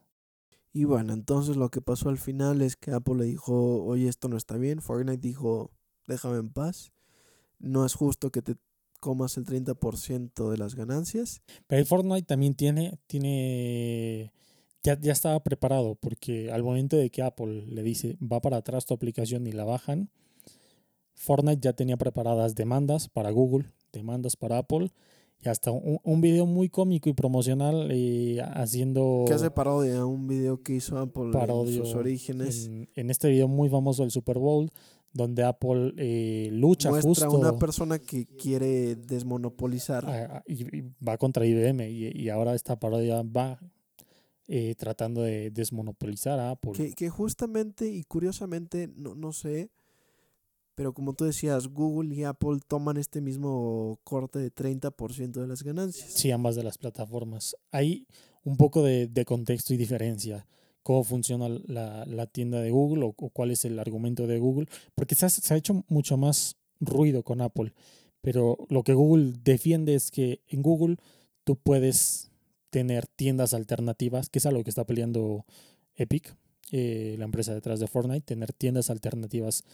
Y 0.72 0.84
bueno, 0.84 1.12
entonces 1.12 1.56
lo 1.56 1.70
que 1.70 1.80
pasó 1.80 2.08
al 2.08 2.18
final 2.18 2.60
es 2.62 2.76
que 2.76 2.90
Apple 2.92 3.14
le 3.16 3.24
dijo, 3.24 3.84
oye, 3.84 4.08
esto 4.08 4.28
no 4.28 4.36
está 4.36 4.56
bien. 4.56 4.80
Fortnite 4.82 5.18
dijo, 5.26 5.70
déjame 6.06 6.38
en 6.38 6.50
paz. 6.50 6.92
No 7.58 7.84
es 7.86 7.94
justo 7.94 8.30
que 8.30 8.42
te 8.42 8.56
comas 9.00 9.36
el 9.38 9.44
30% 9.46 10.50
de 10.50 10.58
las 10.58 10.74
ganancias. 10.74 11.40
Pero 11.66 11.80
el 11.80 11.86
Fortnite 11.86 12.26
también 12.26 12.54
tiene, 12.54 12.98
tiene, 13.06 14.32
ya, 14.82 14.98
ya 15.00 15.12
estaba 15.12 15.42
preparado 15.42 15.94
porque 15.96 16.50
al 16.52 16.62
momento 16.62 16.96
de 16.96 17.10
que 17.10 17.22
Apple 17.22 17.64
le 17.66 17.82
dice 17.82 18.16
va 18.22 18.40
para 18.40 18.58
atrás 18.58 18.86
tu 18.86 18.94
aplicación 18.94 19.46
y 19.46 19.52
la 19.52 19.64
bajan, 19.64 20.10
Fortnite 21.14 21.60
ya 21.60 21.72
tenía 21.72 21.96
preparadas 21.96 22.54
demandas 22.54 23.08
para 23.08 23.30
Google, 23.30 23.66
demandas 23.92 24.36
para 24.36 24.58
Apple 24.58 24.92
y 25.44 25.48
hasta 25.48 25.70
un, 25.70 25.98
un 26.02 26.20
video 26.20 26.46
muy 26.46 26.68
cómico 26.68 27.08
y 27.08 27.12
promocional 27.12 27.88
eh, 27.90 28.40
haciendo 28.54 29.24
Que 29.26 29.34
hace 29.34 29.50
parodia 29.50 30.04
un 30.04 30.26
video 30.28 30.62
que 30.62 30.74
hizo 30.74 30.98
Apple 30.98 31.30
en 31.32 31.32
sus 31.84 31.94
orígenes. 31.94 32.66
en, 32.66 32.88
en 32.94 33.10
este 33.10 33.28
video 33.28 33.48
muy 33.48 33.68
famoso 33.68 34.02
del 34.02 34.10
Super 34.12 34.38
Bowl 34.38 34.70
donde 35.12 35.42
Apple 35.42 35.94
eh, 35.96 36.50
lucha 36.52 36.90
Muestra 36.90 37.26
a 37.26 37.30
justo 37.30 37.38
una 37.38 37.56
persona 37.58 37.98
que 37.98 38.26
quiere 38.26 38.94
desmonopolizar. 38.94 40.04
a- 40.06 40.36
a- 40.38 40.44
y, 40.46 40.76
y 40.76 40.84
va 41.06 41.16
contra 41.18 41.46
IBM 41.46 41.88
y, 41.90 42.12
y 42.14 42.28
ahora 42.28 42.54
esta 42.54 42.78
parodia 42.78 43.22
va 43.22 43.58
eh, 44.48 44.74
tratando 44.76 45.22
de 45.22 45.50
desmonopolizar 45.50 46.40
a 46.40 46.50
Apple. 46.50 46.72
Que, 46.72 46.92
que 46.94 47.11
justamente 47.11 47.87
y 47.87 48.02
curiosamente, 48.04 48.88
no, 48.96 49.14
no 49.14 49.32
sé, 49.32 49.70
pero 50.74 50.94
como 50.94 51.12
tú 51.12 51.24
decías, 51.24 51.66
Google 51.66 52.14
y 52.14 52.24
Apple 52.24 52.61
toman 52.66 52.96
este 52.96 53.20
mismo 53.20 53.98
corte 54.04 54.38
de 54.38 54.54
30% 54.54 55.32
de 55.32 55.46
las 55.46 55.64
ganancias. 55.64 56.12
Sí, 56.12 56.30
ambas 56.30 56.54
de 56.54 56.62
las 56.62 56.78
plataformas. 56.78 57.56
Hay 57.72 58.06
un 58.44 58.56
poco 58.56 58.82
de, 58.84 59.08
de 59.08 59.24
contexto 59.24 59.74
y 59.74 59.76
diferencia. 59.76 60.46
Cómo 60.84 61.02
funciona 61.02 61.48
la, 61.48 62.06
la 62.06 62.26
tienda 62.28 62.61
de 62.61 62.70
Google 62.70 63.06
o, 63.06 63.08
o 63.08 63.30
cuál 63.30 63.50
es 63.50 63.64
el 63.64 63.78
argumento 63.78 64.28
de 64.28 64.38
Google. 64.38 64.68
Porque 64.94 65.16
se 65.16 65.26
ha, 65.26 65.28
se 65.30 65.52
ha 65.52 65.56
hecho 65.56 65.84
mucho 65.88 66.16
más 66.16 66.56
ruido 66.80 67.24
con 67.24 67.40
Apple. 67.40 67.74
Pero 68.20 68.56
lo 68.68 68.84
que 68.84 68.94
Google 68.94 69.32
defiende 69.42 69.96
es 69.96 70.12
que 70.12 70.42
en 70.46 70.62
Google 70.62 70.96
tú 71.42 71.56
puedes 71.56 72.27
tener 72.70 73.07
tiendas 73.07 73.54
alternativas, 73.54 74.28
que 74.28 74.38
es 74.38 74.46
algo 74.46 74.64
que 74.64 74.70
está 74.70 74.85
peleando 74.85 75.44
Epic, 75.94 76.35
eh, 76.70 77.16
la 77.18 77.24
empresa 77.24 77.54
detrás 77.54 77.81
de 77.81 77.87
Fortnite, 77.87 78.20
tener 78.20 78.52
tiendas 78.52 78.90
alternativas 78.90 79.64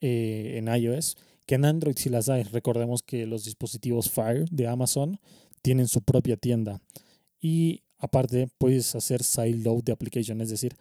eh, 0.00 0.54
en 0.58 0.68
iOS, 0.68 1.16
que 1.46 1.56
en 1.56 1.64
Android 1.64 1.96
sí 1.96 2.08
las 2.08 2.28
hay. 2.28 2.42
Recordemos 2.44 3.02
que 3.02 3.26
los 3.26 3.44
dispositivos 3.44 4.10
Fire 4.10 4.48
de 4.50 4.66
Amazon 4.66 5.18
tienen 5.62 5.88
su 5.88 6.02
propia 6.02 6.36
tienda. 6.36 6.80
Y 7.40 7.82
aparte 7.98 8.48
puedes 8.58 8.94
hacer 8.94 9.22
sideload 9.22 9.84
de 9.84 9.92
application, 9.92 10.40
es 10.40 10.50
decir, 10.50 10.76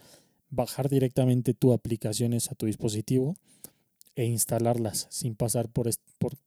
bajar 0.50 0.90
directamente 0.90 1.54
tu 1.54 1.74
aplicaciones 1.74 2.52
a 2.52 2.56
tu 2.56 2.66
dispositivo 2.66 3.36
e 4.16 4.26
instalarlas 4.26 5.08
sin 5.10 5.36
pasar 5.36 5.70
por, 5.70 5.90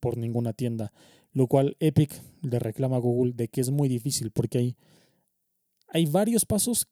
por 0.00 0.16
ninguna 0.16 0.52
tienda. 0.52 0.92
Lo 1.32 1.46
cual 1.46 1.76
Epic 1.80 2.10
le 2.42 2.58
reclama 2.58 2.96
a 2.96 3.00
Google 3.00 3.32
de 3.34 3.48
que 3.48 3.60
es 3.60 3.70
muy 3.70 3.88
difícil 3.88 4.30
porque 4.30 4.58
hay, 4.58 4.76
hay 5.88 6.06
varios 6.06 6.44
pasos 6.44 6.88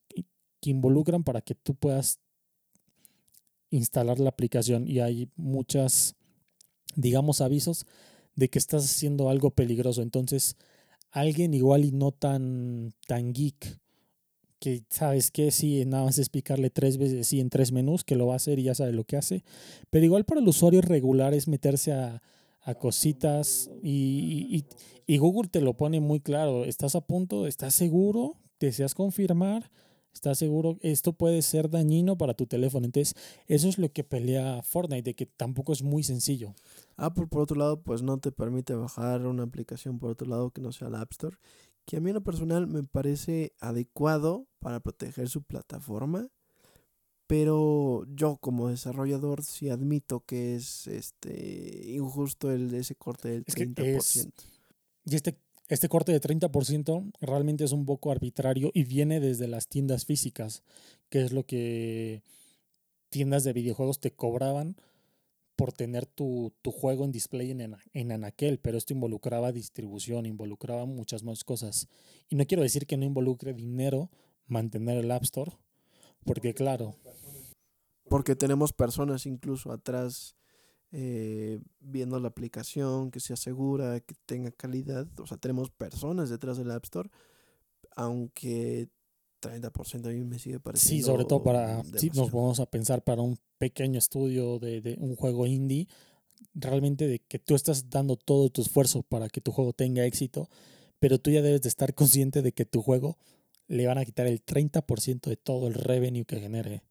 que 0.61 0.71
involucran 0.71 1.25
para 1.25 1.41
que 1.41 1.55
tú 1.55 1.75
puedas 1.75 2.19
instalar 3.71 4.19
la 4.19 4.31
aplicación 4.31 4.89
y 4.89 5.01
hay 5.01 5.29
muchas, 5.37 6.17
digamos, 6.95 7.41
avisos 7.41 7.87
de 8.35 8.49
que 8.49 8.59
estás 8.59 8.85
haciendo 8.85 9.29
algo 9.29 9.51
peligroso. 9.51 10.03
Entonces, 10.03 10.57
alguien 11.11 11.55
igual 11.55 11.85
y 11.85 11.93
no 11.93 12.13
tan, 12.13 12.93
tan 13.07 13.33
geek, 13.33 13.79
que 14.59 14.85
sabes 14.89 15.31
que 15.31 15.51
sí, 15.51 15.85
nada 15.85 16.05
más 16.05 16.19
explicarle 16.19 16.71
tres 16.71 16.97
veces 16.97 17.29
sí 17.29 17.41
en 17.41 17.51
tres 17.51 17.73
menús, 17.73 18.05
que 18.05 18.17
lo 18.17 18.27
va 18.27 18.35
a 18.35 18.37
hacer 18.37 18.59
y 18.59 18.65
ya 18.65 18.75
sabe 18.75 18.93
lo 18.93 19.05
que 19.05 19.17
hace. 19.17 19.45
Pero 19.91 20.05
igual 20.05 20.25
para 20.25 20.41
el 20.41 20.49
usuario 20.49 20.81
regular 20.81 21.35
es 21.35 21.47
meterse 21.47 21.93
a, 21.93 22.23
a 22.63 22.75
cositas 22.75 23.71
y, 23.83 24.65
y, 25.07 25.19
Google 25.19 25.49
te 25.49 25.61
lo 25.61 25.75
pone 25.75 26.01
muy 26.01 26.21
claro. 26.21 26.65
¿Estás 26.65 26.97
a 26.97 27.01
punto? 27.01 27.47
¿Estás 27.47 27.75
seguro? 27.75 28.37
¿Deseas 28.61 28.95
confirmar? 28.95 29.71
¿Estás 30.13 30.39
seguro? 30.39 30.79
Esto 30.81 31.13
puede 31.13 31.43
ser 31.43 31.69
dañino 31.69 32.17
para 32.17 32.35
tu 32.35 32.47
teléfono. 32.47 32.87
Entonces, 32.87 33.15
eso 33.47 33.69
es 33.69 33.79
lo 33.79 33.93
que 33.93 34.03
pelea 34.03 34.63
Fortnite, 34.63 35.03
de 35.03 35.15
que 35.15 35.27
tampoco 35.27 35.75
es 35.75 35.83
muy 35.83 36.03
sencillo. 36.03 36.55
Apple, 36.97 37.27
por 37.27 37.43
otro 37.43 37.57
lado, 37.57 37.83
pues 37.83 38.03
no 38.03 38.19
te 38.19 38.33
permite 38.33 38.75
bajar 38.75 39.27
una 39.27 39.43
aplicación 39.43 39.99
por 39.99 40.11
otro 40.11 40.27
lado 40.27 40.51
que 40.51 40.63
no 40.63 40.73
sea 40.73 40.89
la 40.89 41.03
App 41.03 41.13
Store 41.13 41.37
que 41.87 41.97
a 41.97 42.01
mí 42.01 42.11
en 42.11 42.15
lo 42.15 42.25
personal 42.25 42.67
me 42.67 42.83
parece 42.83 43.55
adecuado 43.61 44.47
para 44.59 44.81
proteger 44.81 45.29
su 45.29 45.43
plataforma, 45.43 46.29
pero 47.29 48.05
yo 48.09 48.37
como 48.39 48.69
desarrollador 48.69 49.45
sí 49.45 49.71
admito 49.71 50.25
que 50.27 50.57
es 50.57 50.89
este 50.89 51.85
injusto 51.87 52.51
el 52.51 52.75
ese 52.75 52.97
corte 52.97 53.29
del 53.29 53.45
30%. 53.45 54.33
y 55.05 55.15
este, 55.15 55.39
este 55.69 55.89
corte 55.89 56.13
de 56.13 56.21
30% 56.21 57.13
realmente 57.21 57.65
es 57.65 57.73
un 57.73 57.87
poco 57.87 58.11
arbitrario 58.11 58.71
y 58.73 58.85
viene 58.85 59.21
desde 59.21 59.49
las 59.49 59.69
tiendas 59.69 60.05
físicas, 60.05 60.63
que 61.09 61.23
es 61.23 61.33
lo 61.33 61.45
que 61.45 62.23
tiendas 63.09 63.45
de 63.45 63.53
videojuegos 63.53 64.01
te 64.01 64.13
cobraban 64.13 64.77
por 65.57 65.73
tener 65.73 66.07
tu, 66.07 66.53
juego 66.65 67.05
en 67.05 67.13
display 67.13 67.51
en, 67.51 67.77
en 67.95 68.13
Anaquel, 68.13 68.59
pero 68.59 68.77
esto 68.77 68.93
involucraba 68.93 69.53
distribución, 69.53 70.27
involucraba 70.27 70.85
muchas 70.85 71.23
más 71.23 71.45
cosas. 71.45 71.89
Y 72.29 72.37
no 72.37 72.47
quiero 72.47 72.63
decir 72.63 72.87
que 72.87 72.99
no 72.99 73.07
involucre 73.07 73.55
dinero 73.55 74.11
mantener 74.47 74.99
el 74.99 75.11
App 75.11 75.23
Store, 75.23 75.53
porque 76.25 76.55
claro. 76.55 76.95
Porque 78.09 78.37
tenemos 78.37 78.73
personas 78.73 79.27
incluso 79.27 79.73
atrás 79.73 80.37
eh, 80.93 81.61
viendo 81.81 82.19
la 82.21 82.29
aplicación, 82.29 83.11
que 83.11 83.21
sea 83.21 83.37
segura, 83.37 84.01
que 84.01 84.15
tenga 84.27 84.51
calidad. 84.51 85.07
O 85.19 85.27
sea, 85.27 85.37
tenemos 85.37 85.71
personas 85.71 86.31
detrás 86.31 86.57
del 86.59 86.71
App 86.71 86.85
Store, 86.85 87.11
aunque 87.97 88.89
30% 89.41 90.07
a 90.07 90.13
mí 90.13 90.25
me 90.25 90.39
sigue 90.39 90.61
pareciendo. 90.61 90.97
Sí, 90.97 91.03
sobre 91.03 91.25
todo 91.25 91.43
para, 91.43 91.83
si 91.85 92.11
nos 92.11 92.31
vamos 92.31 92.61
a 92.61 92.67
pensar 92.67 93.03
para 93.03 93.23
un 93.23 93.39
pequeño 93.59 93.99
estudio 93.99 94.59
de, 94.59 94.81
de, 94.81 94.97
un 94.99 95.17
juego 95.17 95.47
indie, 95.47 95.89
realmente 96.55 97.07
de 97.07 97.19
que 97.21 97.39
tú 97.39 97.55
estás 97.55 97.91
dando 97.91 98.17
todo 98.17 98.51
tu 98.51 98.63
esfuerzo 98.63 99.03
para 99.03 99.29
que 99.29 99.41
tu 99.41 99.53
juego 99.53 99.73
tenga 99.73 100.05
éxito, 100.05 100.49
pero 100.99 101.19
tú 101.19 101.31
ya 101.31 101.43
debes 101.43 101.63
de 101.63 101.69
estar 101.69 101.95
consciente 101.95 102.43
de 102.43 102.53
que 102.53 102.65
tu 102.65 102.83
juego 102.83 103.19
le 103.69 103.87
van 103.87 103.99
a 103.99 104.05
quitar 104.05 104.27
el 104.27 104.45
30% 104.45 105.29
de 105.29 105.37
todo 105.37 105.67
el 105.67 105.75
revenue 105.75 106.25
que 106.25 106.41
genere. 106.41 106.83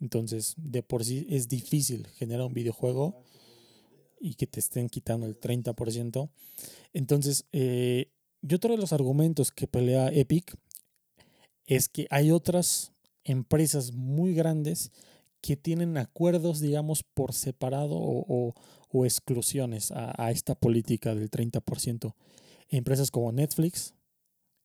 Entonces, 0.00 0.54
de 0.58 0.82
por 0.82 1.04
sí 1.04 1.26
es 1.30 1.48
difícil 1.48 2.06
generar 2.18 2.46
un 2.46 2.54
videojuego 2.54 3.22
y 4.18 4.34
que 4.34 4.46
te 4.46 4.60
estén 4.60 4.88
quitando 4.88 5.26
el 5.26 5.38
30%. 5.38 6.30
Entonces, 6.92 7.44
eh, 7.52 8.10
otro 8.54 8.72
de 8.72 8.78
los 8.78 8.92
argumentos 8.92 9.50
que 9.50 9.66
pelea 9.66 10.08
Epic 10.08 10.56
es 11.66 11.88
que 11.88 12.06
hay 12.10 12.30
otras 12.30 12.92
empresas 13.24 13.92
muy 13.92 14.34
grandes 14.34 14.92
que 15.40 15.56
tienen 15.56 15.96
acuerdos, 15.96 16.60
digamos, 16.60 17.02
por 17.02 17.32
separado 17.32 17.94
o, 17.96 18.54
exclusiones 19.04 19.92
a, 19.92 20.30
esta 20.30 20.54
política 20.54 21.14
del 21.14 21.30
30%. 21.30 22.14
Empresas 22.70 23.10
como 23.10 23.30
Netflix, 23.30 23.94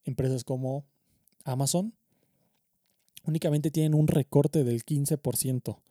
empresas 0.06 0.46
como 0.46 0.86
Amazon, 1.44 1.94
únicamente 3.26 3.72
tienen 3.72 3.94
un 3.94 4.08
recorte 4.08 4.64
del 4.64 4.86
15%. 4.86 5.82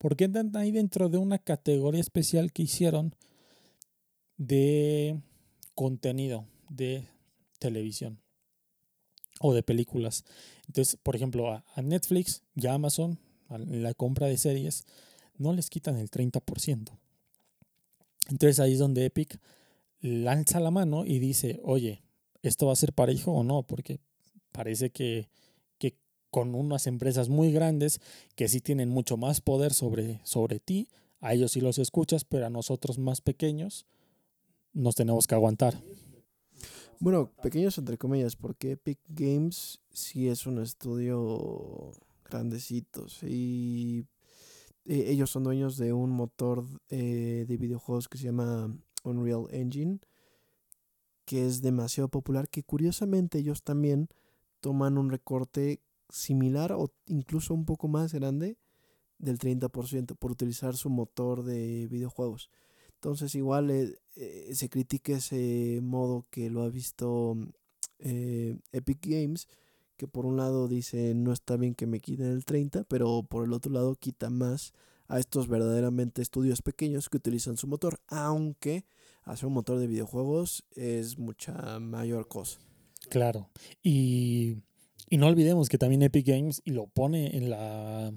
Porque 0.00 0.24
entran 0.24 0.56
ahí 0.56 0.72
dentro 0.72 1.10
de 1.10 1.18
una 1.18 1.38
categoría 1.38 2.00
especial 2.00 2.54
que 2.54 2.62
hicieron 2.62 3.14
de 4.38 5.20
contenido 5.74 6.46
de 6.70 7.06
televisión 7.58 8.18
o 9.40 9.52
de 9.52 9.62
películas. 9.62 10.24
Entonces, 10.68 10.96
por 11.02 11.16
ejemplo, 11.16 11.52
a, 11.52 11.82
Netflix 11.82 12.42
y 12.56 12.66
a 12.66 12.72
Amazon, 12.72 13.18
en 13.50 13.82
la 13.82 13.92
compra 13.92 14.26
de 14.26 14.38
series, 14.38 14.86
no 15.36 15.52
les 15.52 15.68
quitan 15.68 15.98
el 15.98 16.10
30%. 16.10 16.98
Entonces 18.30 18.58
ahí 18.58 18.72
es 18.72 18.78
donde 18.78 19.04
Epic 19.04 19.38
lanza 20.00 20.60
la 20.60 20.70
mano 20.70 21.04
y 21.04 21.18
dice, 21.18 21.60
oye, 21.62 22.02
¿esto 22.40 22.68
va 22.68 22.72
a 22.72 22.76
ser 22.76 22.94
parejo 22.94 23.32
o 23.32 23.44
no? 23.44 23.64
Porque 23.64 24.00
parece 24.50 24.88
que 24.88 25.28
con 26.30 26.54
unas 26.54 26.86
empresas 26.86 27.28
muy 27.28 27.52
grandes 27.52 28.00
que 28.36 28.48
sí 28.48 28.60
tienen 28.60 28.88
mucho 28.88 29.16
más 29.16 29.40
poder 29.40 29.72
sobre, 29.72 30.20
sobre 30.24 30.60
ti, 30.60 30.88
a 31.20 31.34
ellos 31.34 31.52
sí 31.52 31.60
los 31.60 31.78
escuchas, 31.78 32.24
pero 32.24 32.46
a 32.46 32.50
nosotros 32.50 32.98
más 32.98 33.20
pequeños 33.20 33.86
nos 34.72 34.94
tenemos 34.94 35.26
que 35.26 35.34
aguantar. 35.34 35.82
Bueno, 36.98 37.30
pequeños 37.42 37.78
entre 37.78 37.98
comillas, 37.98 38.36
porque 38.36 38.72
Epic 38.72 38.98
Games 39.08 39.80
sí 39.90 40.28
es 40.28 40.46
un 40.46 40.60
estudio 40.60 41.92
grandecito. 42.24 43.06
Y 43.22 44.04
eh, 44.84 45.04
ellos 45.08 45.30
son 45.30 45.44
dueños 45.44 45.76
de 45.76 45.92
un 45.92 46.10
motor 46.10 46.64
eh, 46.88 47.44
de 47.46 47.56
videojuegos 47.56 48.08
que 48.08 48.18
se 48.18 48.24
llama 48.24 48.74
Unreal 49.02 49.46
Engine, 49.50 49.98
que 51.24 51.46
es 51.46 51.62
demasiado 51.62 52.08
popular, 52.08 52.48
que 52.48 52.62
curiosamente 52.62 53.38
ellos 53.38 53.62
también 53.62 54.08
toman 54.60 54.98
un 54.98 55.10
recorte 55.10 55.80
similar 56.10 56.72
o 56.72 56.92
incluso 57.06 57.54
un 57.54 57.64
poco 57.64 57.88
más 57.88 58.12
grande 58.12 58.58
del 59.18 59.38
30% 59.38 60.16
por 60.16 60.32
utilizar 60.32 60.76
su 60.76 60.90
motor 60.90 61.44
de 61.44 61.86
videojuegos. 61.88 62.50
Entonces 62.94 63.34
igual 63.34 63.70
eh, 63.70 63.98
eh, 64.16 64.50
se 64.54 64.68
critica 64.68 65.14
ese 65.14 65.80
modo 65.82 66.26
que 66.30 66.50
lo 66.50 66.62
ha 66.62 66.68
visto 66.68 67.36
eh, 67.98 68.58
Epic 68.72 69.06
Games, 69.06 69.48
que 69.96 70.06
por 70.06 70.26
un 70.26 70.36
lado 70.36 70.68
dice 70.68 71.14
no 71.14 71.32
está 71.32 71.56
bien 71.56 71.74
que 71.74 71.86
me 71.86 72.00
quiten 72.00 72.26
el 72.26 72.44
30, 72.44 72.84
pero 72.84 73.22
por 73.22 73.44
el 73.44 73.52
otro 73.52 73.72
lado 73.72 73.94
quita 73.94 74.30
más 74.30 74.72
a 75.08 75.18
estos 75.18 75.48
verdaderamente 75.48 76.22
estudios 76.22 76.62
pequeños 76.62 77.08
que 77.08 77.16
utilizan 77.16 77.56
su 77.56 77.66
motor, 77.66 78.00
aunque 78.06 78.84
hacer 79.22 79.46
un 79.46 79.54
motor 79.54 79.78
de 79.78 79.86
videojuegos 79.86 80.64
es 80.72 81.18
mucha 81.18 81.80
mayor 81.80 82.28
cosa. 82.28 82.60
Claro, 83.08 83.48
y, 83.82 84.58
y 85.10 85.18
no 85.18 85.26
olvidemos 85.26 85.68
que 85.68 85.76
también 85.76 86.02
Epic 86.02 86.26
Games 86.26 86.62
lo 86.64 86.86
pone 86.86 87.36
en 87.36 87.50
la 87.50 88.12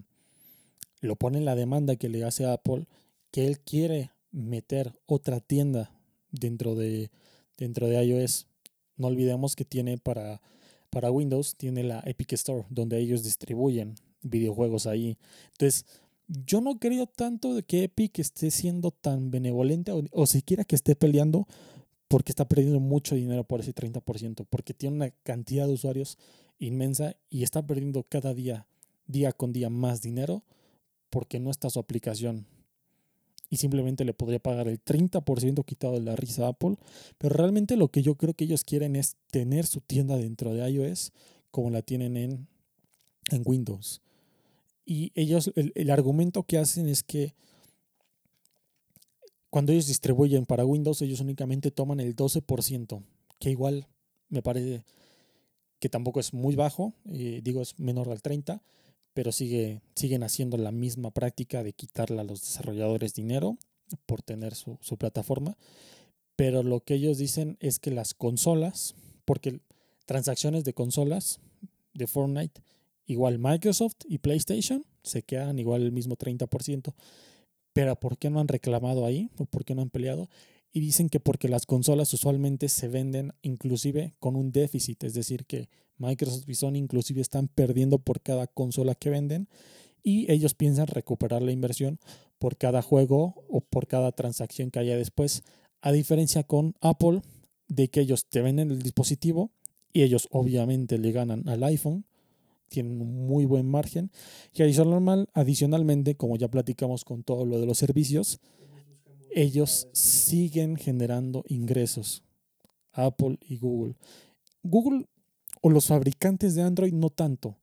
lo 1.01 1.15
pone 1.17 1.39
en 1.39 1.45
la 1.45 1.55
demanda 1.55 1.97
que 1.97 2.07
le 2.07 2.23
hace 2.23 2.45
a 2.45 2.53
Apple 2.53 2.87
que 3.31 3.45
él 3.45 3.59
quiere 3.59 4.11
meter 4.31 4.93
otra 5.05 5.39
tienda 5.41 5.91
dentro 6.31 6.75
de, 6.75 7.09
dentro 7.57 7.87
de 7.87 8.03
iOS. 8.03 8.47
No 8.95 9.07
olvidemos 9.07 9.55
que 9.55 9.65
tiene 9.65 9.97
para, 9.97 10.41
para 10.89 11.11
Windows, 11.11 11.55
tiene 11.55 11.83
la 11.83 12.01
Epic 12.05 12.33
Store, 12.33 12.65
donde 12.69 12.99
ellos 12.99 13.23
distribuyen 13.23 13.95
videojuegos 14.21 14.87
ahí. 14.87 15.17
Entonces, 15.51 15.85
yo 16.27 16.61
no 16.61 16.79
creo 16.79 17.07
tanto 17.07 17.53
de 17.53 17.63
que 17.63 17.83
Epic 17.83 18.19
esté 18.19 18.51
siendo 18.51 18.91
tan 18.91 19.31
benevolente 19.31 19.91
o, 19.91 20.25
siquiera 20.25 20.63
que 20.63 20.75
esté 20.75 20.95
peleando 20.95 21.47
porque 22.07 22.31
está 22.31 22.47
perdiendo 22.47 22.79
mucho 22.79 23.15
dinero 23.15 23.43
por 23.43 23.59
ese 23.59 23.73
30%, 23.73 24.45
porque 24.49 24.73
tiene 24.73 24.95
una 24.95 25.09
cantidad 25.23 25.65
de 25.67 25.73
usuarios 25.73 26.17
inmensa 26.65 27.15
y 27.29 27.43
está 27.43 27.65
perdiendo 27.65 28.03
cada 28.03 28.33
día, 28.33 28.67
día 29.07 29.31
con 29.31 29.53
día 29.53 29.69
más 29.69 30.01
dinero 30.01 30.43
porque 31.09 31.39
no 31.39 31.51
está 31.51 31.69
su 31.69 31.79
aplicación 31.79 32.47
y 33.53 33.57
simplemente 33.57 34.03
le 34.03 34.15
podría 34.15 34.39
pagar 34.39 34.67
el 34.67 34.83
30% 34.83 35.63
quitado 35.63 35.93
de 35.93 36.01
la 36.01 36.15
risa 36.15 36.47
a 36.47 36.49
Apple. 36.49 36.75
Pero 37.19 37.35
realmente 37.35 37.77
lo 37.77 37.89
que 37.89 38.01
yo 38.01 38.15
creo 38.15 38.33
que 38.33 38.45
ellos 38.45 38.63
quieren 38.63 38.95
es 38.95 39.15
tener 39.29 39.67
su 39.67 39.79
tienda 39.79 40.17
dentro 40.17 40.55
de 40.55 40.67
iOS 40.67 41.11
como 41.51 41.69
la 41.69 41.83
tienen 41.83 42.17
en, 42.17 42.47
en 43.29 43.43
Windows. 43.45 44.01
Y 44.87 45.11
ellos, 45.13 45.51
el, 45.55 45.71
el 45.75 45.91
argumento 45.91 46.41
que 46.41 46.57
hacen 46.57 46.89
es 46.89 47.03
que 47.03 47.35
cuando 49.51 49.71
ellos 49.71 49.85
distribuyen 49.85 50.47
para 50.47 50.65
Windows, 50.65 51.03
ellos 51.03 51.19
únicamente 51.19 51.69
toman 51.69 51.99
el 51.99 52.15
12%, 52.15 53.03
que 53.37 53.51
igual 53.51 53.85
me 54.29 54.41
parece 54.41 54.83
que 55.83 55.89
tampoco 55.89 56.21
es 56.21 56.33
muy 56.33 56.55
bajo, 56.55 56.93
eh, 57.11 57.41
digo 57.43 57.61
es 57.61 57.77
menor 57.77 58.07
del 58.07 58.21
30%, 58.21 58.61
pero 59.13 59.33
sigue, 59.33 59.81
siguen 59.95 60.23
haciendo 60.23 60.55
la 60.55 60.71
misma 60.71 61.11
práctica 61.11 61.61
de 61.61 61.73
quitarle 61.73 62.21
a 62.21 62.23
los 62.23 62.39
desarrolladores 62.39 63.13
dinero 63.13 63.57
por 64.05 64.21
tener 64.21 64.55
su, 64.55 64.77
plataforma. 64.97 65.57
Pero 66.37 66.63
lo 66.63 66.79
que 66.85 66.93
ellos 66.93 67.17
dicen 67.17 67.57
es 67.59 67.79
que 67.79 67.91
las 67.91 68.13
consolas, 68.13 68.95
porque 69.25 69.59
transacciones 70.05 70.63
de 70.63 70.73
consolas 70.73 71.41
de 71.93 72.07
Fortnite, 72.07 72.61
igual 73.05 73.37
Microsoft 73.37 73.97
y 74.07 74.19
PlayStation 74.19 74.85
se 75.03 75.21
quedan 75.23 75.59
igual 75.59 75.81
el 75.81 75.91
mismo 75.91 76.15
30%. 76.15 76.93
Pero 77.73 77.97
¿por 77.97 78.17
qué 78.17 78.29
no 78.29 78.39
han 78.39 78.47
reclamado 78.47 79.05
ahí? 79.05 79.29
¿O 79.37 79.43
por 79.43 79.65
qué 79.65 79.75
no 79.75 79.81
han 79.81 79.89
peleado? 79.89 80.29
Y 80.73 80.79
dicen 80.79 81.07
que 81.07 81.19
porque 81.19 81.47
las 81.47 81.67
consolas 81.67 82.11
usualmente 82.13 82.67
se 82.67 82.87
venden 82.87 83.33
inclusive 83.43 84.15
con 84.19 84.35
un 84.35 84.51
déficit, 84.51 85.03
es 85.03 85.13
decir, 85.13 85.45
que 85.45 85.69
Microsoft 85.97 86.49
y 86.49 86.55
Sony 86.55 86.75
inclusive 86.75 87.21
están 87.21 87.47
perdiendo 87.47 87.99
por 87.99 88.21
cada 88.21 88.47
consola 88.47 88.95
que 88.95 89.11
venden 89.11 89.47
y 90.01 90.29
ellos 90.31 90.55
piensan 90.55 90.87
recuperar 90.87 91.43
la 91.43 91.51
inversión 91.51 91.99
por 92.39 92.57
cada 92.57 92.81
juego 92.81 93.45
o 93.47 93.61
por 93.61 93.87
cada 93.87 94.11
transacción 94.11 94.71
que 94.71 94.79
haya 94.79 94.97
después, 94.97 95.43
a 95.81 95.91
diferencia 95.91 96.43
con 96.43 96.75
Apple 96.81 97.21
de 97.67 97.89
que 97.89 98.01
ellos 98.01 98.25
te 98.25 98.41
venden 98.41 98.71
el 98.71 98.81
dispositivo 98.81 99.51
y 99.93 100.01
ellos 100.01 100.27
obviamente 100.31 100.97
le 100.97 101.11
ganan 101.11 101.47
al 101.47 101.63
iPhone, 101.63 102.05
tienen 102.67 102.99
un 102.99 103.27
muy 103.27 103.45
buen 103.45 103.69
margen 103.69 104.11
y 104.53 104.63
adicionalmente, 104.63 106.15
como 106.15 106.35
ya 106.35 106.49
platicamos 106.49 107.05
con 107.05 107.23
todo 107.23 107.45
lo 107.45 107.59
de 107.59 107.67
los 107.67 107.77
servicios, 107.77 108.39
ellos 109.35 109.87
siguen 109.93 110.75
generando 110.75 111.43
ingresos. 111.47 112.23
Apple 112.93 113.37
y 113.41 113.57
Google. 113.57 113.95
Google 114.61 115.07
o 115.61 115.69
los 115.69 115.87
fabricantes 115.87 116.55
de 116.55 116.61
Android 116.61 116.93
no 116.93 117.09
tanto, 117.09 117.57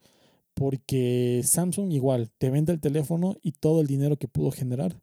porque 0.54 1.42
Samsung 1.44 1.92
igual 1.92 2.30
te 2.38 2.50
vende 2.50 2.72
el 2.72 2.80
teléfono 2.80 3.36
y 3.42 3.52
todo 3.52 3.80
el 3.80 3.86
dinero 3.86 4.16
que 4.16 4.28
pudo 4.28 4.50
generar 4.50 5.00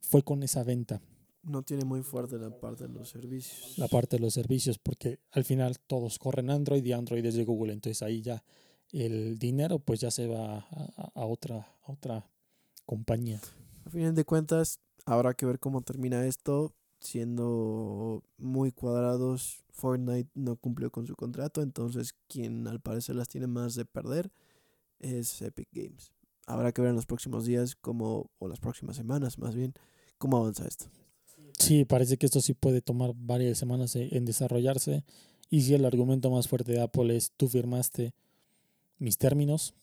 fue 0.00 0.22
con 0.22 0.42
esa 0.42 0.62
venta. 0.62 1.00
No 1.42 1.62
tiene 1.62 1.84
muy 1.84 2.02
fuerte 2.02 2.38
la 2.38 2.50
parte 2.50 2.88
de 2.88 2.92
los 2.92 3.08
servicios. 3.08 3.78
La 3.78 3.88
parte 3.88 4.16
de 4.16 4.20
los 4.20 4.34
servicios, 4.34 4.78
porque 4.78 5.20
al 5.30 5.44
final 5.44 5.78
todos 5.86 6.18
corren 6.18 6.50
Android 6.50 6.84
y 6.84 6.92
Android 6.92 7.24
es 7.24 7.34
de 7.34 7.44
Google, 7.44 7.72
entonces 7.72 8.02
ahí 8.02 8.20
ya 8.20 8.42
el 8.92 9.38
dinero 9.38 9.78
pues 9.78 10.00
ya 10.00 10.10
se 10.10 10.26
va 10.26 10.58
a, 10.58 11.24
otra, 11.24 11.58
a 11.84 11.92
otra 11.92 12.28
compañía. 12.84 13.40
A 13.84 13.90
fin 13.90 14.14
de 14.14 14.24
cuentas, 14.24 14.80
habrá 15.06 15.34
que 15.34 15.46
ver 15.46 15.58
cómo 15.58 15.80
termina 15.80 16.26
esto. 16.26 16.74
Siendo 17.00 18.22
muy 18.38 18.72
cuadrados, 18.72 19.64
Fortnite 19.70 20.30
no 20.34 20.56
cumplió 20.56 20.90
con 20.90 21.06
su 21.06 21.14
contrato, 21.14 21.62
entonces 21.62 22.14
quien 22.26 22.66
al 22.66 22.80
parecer 22.80 23.16
las 23.16 23.28
tiene 23.28 23.46
más 23.46 23.74
de 23.74 23.84
perder 23.84 24.32
es 24.98 25.40
Epic 25.42 25.68
Games. 25.72 26.12
Habrá 26.46 26.72
que 26.72 26.80
ver 26.80 26.90
en 26.90 26.96
los 26.96 27.06
próximos 27.06 27.44
días 27.44 27.76
cómo, 27.76 28.30
o 28.38 28.48
las 28.48 28.60
próximas 28.60 28.96
semanas 28.96 29.38
más 29.38 29.54
bien, 29.54 29.74
cómo 30.18 30.38
avanza 30.38 30.66
esto. 30.66 30.86
Sí, 31.58 31.84
parece 31.84 32.16
que 32.16 32.26
esto 32.26 32.40
sí 32.40 32.54
puede 32.54 32.80
tomar 32.80 33.12
varias 33.14 33.58
semanas 33.58 33.94
en 33.96 34.24
desarrollarse. 34.24 35.04
Y 35.50 35.62
si 35.62 35.74
el 35.74 35.84
argumento 35.84 36.30
más 36.30 36.48
fuerte 36.48 36.72
de 36.72 36.80
Apple 36.80 37.14
es 37.16 37.30
tú 37.36 37.48
firmaste 37.48 38.14
mis 38.98 39.18
términos, 39.18 39.74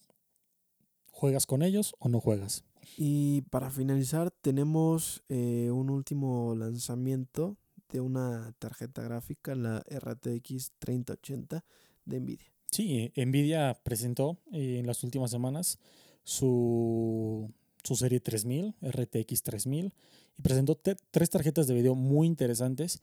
¿juegas 1.11 1.45
con 1.45 1.61
ellos 1.61 1.95
o 1.99 2.09
no 2.09 2.19
juegas? 2.19 2.63
Y 2.97 3.41
para 3.43 3.69
finalizar, 3.69 4.31
tenemos 4.31 5.23
eh, 5.29 5.69
un 5.71 5.89
último 5.89 6.55
lanzamiento 6.55 7.57
de 7.89 8.01
una 8.01 8.53
tarjeta 8.59 9.01
gráfica, 9.03 9.55
la 9.55 9.83
RTX 9.89 10.71
3080 10.79 11.63
de 12.05 12.19
Nvidia. 12.19 12.51
Sí, 12.71 13.11
Nvidia 13.15 13.79
presentó 13.83 14.39
eh, 14.51 14.79
en 14.79 14.87
las 14.87 15.03
últimas 15.03 15.29
semanas 15.29 15.77
su, 16.23 17.51
su 17.83 17.95
serie 17.95 18.19
3000, 18.19 18.75
RTX 18.81 19.43
3000, 19.43 19.93
y 20.37 20.41
presentó 20.41 20.75
tres 20.75 21.29
tarjetas 21.29 21.67
de 21.67 21.75
video 21.75 21.93
muy 21.95 22.25
interesantes 22.25 23.01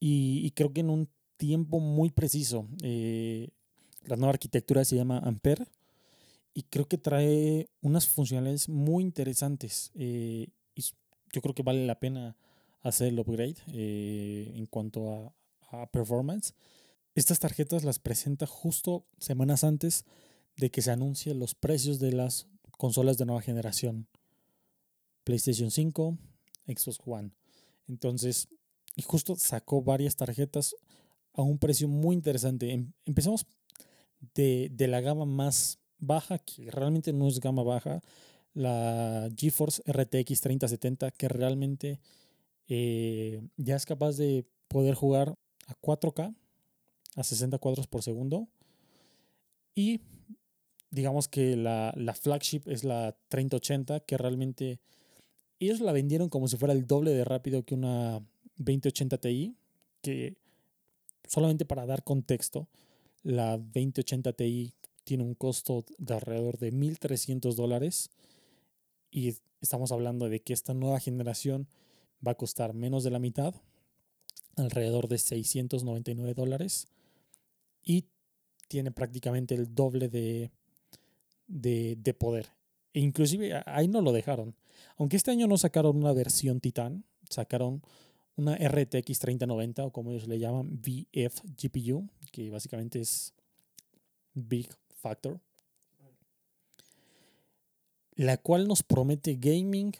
y, 0.00 0.50
creo 0.56 0.72
que 0.72 0.80
en 0.80 0.90
un 0.90 1.08
tiempo 1.36 1.78
muy 1.78 2.10
preciso. 2.10 2.66
Eh, 2.82 3.50
la 4.06 4.16
nueva 4.16 4.32
arquitectura 4.32 4.84
se 4.84 4.96
llama 4.96 5.18
Ampere 5.20 5.66
y 6.54 6.64
creo 6.64 6.86
que 6.86 6.98
trae 6.98 7.70
unas 7.80 8.06
funcionalidades 8.06 8.68
muy 8.68 9.02
interesantes. 9.02 9.90
Eh, 9.94 10.48
y 10.74 10.82
yo 11.32 11.40
creo 11.40 11.54
que 11.54 11.62
vale 11.62 11.86
la 11.86 11.98
pena 11.98 12.36
hacer 12.82 13.08
el 13.08 13.18
upgrade 13.18 13.56
eh, 13.68 14.52
en 14.54 14.66
cuanto 14.66 15.34
a, 15.70 15.86
performance. 15.90 16.52
Estas 17.14 17.38
tarjetas 17.38 17.82
las 17.82 17.98
presenta 17.98 18.46
justo 18.46 19.06
semanas 19.18 19.64
antes 19.64 20.04
de 20.58 20.70
que 20.70 20.82
se 20.82 20.90
anuncien 20.90 21.38
los 21.38 21.54
precios 21.54 21.98
de 21.98 22.12
las 22.12 22.46
consolas 22.76 23.16
de 23.16 23.24
nueva 23.24 23.40
generación. 23.40 24.06
PlayStation 25.24 25.70
5, 25.70 26.18
Xbox 26.66 26.98
One. 27.06 27.30
Entonces, 27.88 28.48
y 28.96 29.00
justo 29.00 29.34
sacó 29.36 29.80
varias 29.80 30.16
tarjetas 30.16 30.76
a 31.32 31.40
un 31.40 31.58
precio 31.58 31.88
muy 31.88 32.14
interesante. 32.14 32.70
Em, 32.70 32.92
empezamos 33.06 33.46
de, 34.34 34.68
de 34.70 34.88
la 34.88 35.00
gama 35.00 35.24
más 35.24 35.78
baja, 36.02 36.38
que 36.38 36.70
realmente 36.70 37.12
no 37.12 37.28
es 37.28 37.40
gama 37.40 37.62
baja, 37.62 38.02
la 38.52 39.30
GeForce 39.34 39.82
RTX 39.90 40.40
3070, 40.40 41.12
que 41.12 41.28
realmente 41.28 42.00
eh, 42.68 43.40
ya 43.56 43.76
es 43.76 43.86
capaz 43.86 44.16
de 44.16 44.44
poder 44.68 44.94
jugar 44.94 45.34
a 45.68 45.74
4K, 45.80 46.34
a 47.16 47.22
60 47.22 47.58
cuadros 47.58 47.86
por 47.86 48.02
segundo. 48.02 48.48
Y 49.74 50.00
digamos 50.90 51.28
que 51.28 51.56
la, 51.56 51.94
la, 51.96 52.14
flagship 52.14 52.62
es 52.66 52.84
la 52.84 53.16
3080, 53.28 54.00
que 54.00 54.18
realmente 54.18 54.80
ellos 55.60 55.80
la 55.80 55.92
vendieron 55.92 56.28
como 56.28 56.48
si 56.48 56.56
fuera 56.56 56.74
el 56.74 56.86
doble 56.86 57.12
de 57.12 57.24
rápido 57.24 57.64
que 57.64 57.74
una 57.74 58.20
2080 58.56 59.18
Ti, 59.18 59.56
que 60.02 60.36
solamente 61.26 61.64
para 61.64 61.86
dar 61.86 62.02
contexto, 62.02 62.68
la 63.22 63.56
2080 63.56 64.32
Ti 64.32 64.74
tiene 65.04 65.24
un 65.24 65.34
costo 65.34 65.84
de 65.98 66.14
alrededor 66.14 66.58
de 66.58 66.72
1.300 66.72 67.54
dólares 67.54 68.10
y 69.10 69.34
estamos 69.60 69.92
hablando 69.92 70.28
de 70.28 70.40
que 70.40 70.52
esta 70.52 70.74
nueva 70.74 71.00
generación 71.00 71.68
va 72.26 72.32
a 72.32 72.36
costar 72.36 72.74
menos 72.74 73.04
de 73.04 73.10
la 73.10 73.18
mitad, 73.18 73.54
alrededor 74.56 75.08
de 75.08 75.18
699 75.18 76.34
dólares 76.34 76.88
y 77.84 78.06
tiene 78.68 78.90
prácticamente 78.90 79.54
el 79.54 79.74
doble 79.74 80.08
de, 80.08 80.50
de, 81.46 82.14
poder. 82.14 82.48
E 82.94 83.00
inclusive 83.00 83.62
ahí 83.66 83.88
no 83.88 84.00
lo 84.00 84.12
dejaron. 84.12 84.54
Aunque 84.96 85.16
este 85.16 85.30
año 85.30 85.46
no 85.46 85.58
sacaron 85.58 85.96
una 85.96 86.12
versión 86.12 86.60
Titan, 86.60 87.04
sacaron 87.28 87.82
una 88.36 88.56
RTX 88.56 89.18
3090 89.18 89.84
o 89.84 89.92
como 89.92 90.12
ellos 90.12 90.26
le 90.26 90.38
llaman 90.38 90.80
VF 90.80 91.42
GPU, 91.56 92.08
que 92.30 92.50
básicamente 92.50 93.00
es 93.00 93.34
Big 94.34 94.68
Factor, 95.02 95.40
la 98.14 98.36
cual 98.36 98.68
nos 98.68 98.84
promete 98.84 99.34
gaming 99.34 99.92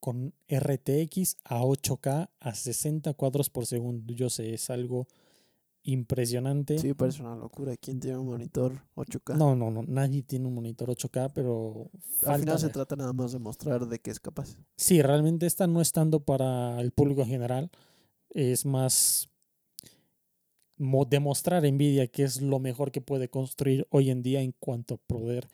con 0.00 0.32
RTX 0.48 1.36
a 1.44 1.60
8K 1.60 2.30
a 2.40 2.54
60 2.54 3.12
cuadros 3.12 3.50
por 3.50 3.66
segundo. 3.66 4.14
Yo 4.14 4.30
sé, 4.30 4.54
es 4.54 4.70
algo 4.70 5.06
impresionante. 5.82 6.78
Sí, 6.78 6.94
parece 6.94 7.22
una 7.22 7.36
locura. 7.36 7.76
¿Quién 7.76 8.00
tiene 8.00 8.16
un 8.16 8.26
monitor 8.26 8.72
8K? 8.94 9.36
No, 9.36 9.54
no, 9.54 9.70
no, 9.70 9.82
nadie 9.82 10.22
tiene 10.22 10.46
un 10.46 10.54
monitor 10.54 10.88
8K, 10.88 11.32
pero... 11.34 11.90
Al 12.24 12.40
final 12.40 12.58
se 12.58 12.70
trata 12.70 12.96
nada 12.96 13.12
más 13.12 13.32
de 13.32 13.38
mostrar 13.38 13.86
de 13.86 13.98
qué 13.98 14.10
es 14.10 14.18
capaz. 14.20 14.56
Sí, 14.76 15.02
realmente 15.02 15.46
esta 15.46 15.66
no 15.66 15.80
es 15.82 15.92
tanto 15.92 16.20
para 16.20 16.80
el 16.80 16.92
público 16.92 17.22
en 17.22 17.28
general, 17.28 17.70
es 18.30 18.64
más 18.64 19.28
demostrar 21.08 21.62
Nvidia 21.62 22.06
que 22.06 22.22
es 22.22 22.40
lo 22.40 22.58
mejor 22.60 22.90
que 22.90 23.00
puede 23.00 23.28
construir 23.28 23.86
hoy 23.90 24.10
en 24.10 24.22
día 24.22 24.40
en 24.40 24.52
cuanto 24.58 24.94
a 24.94 24.98
poder 24.98 25.48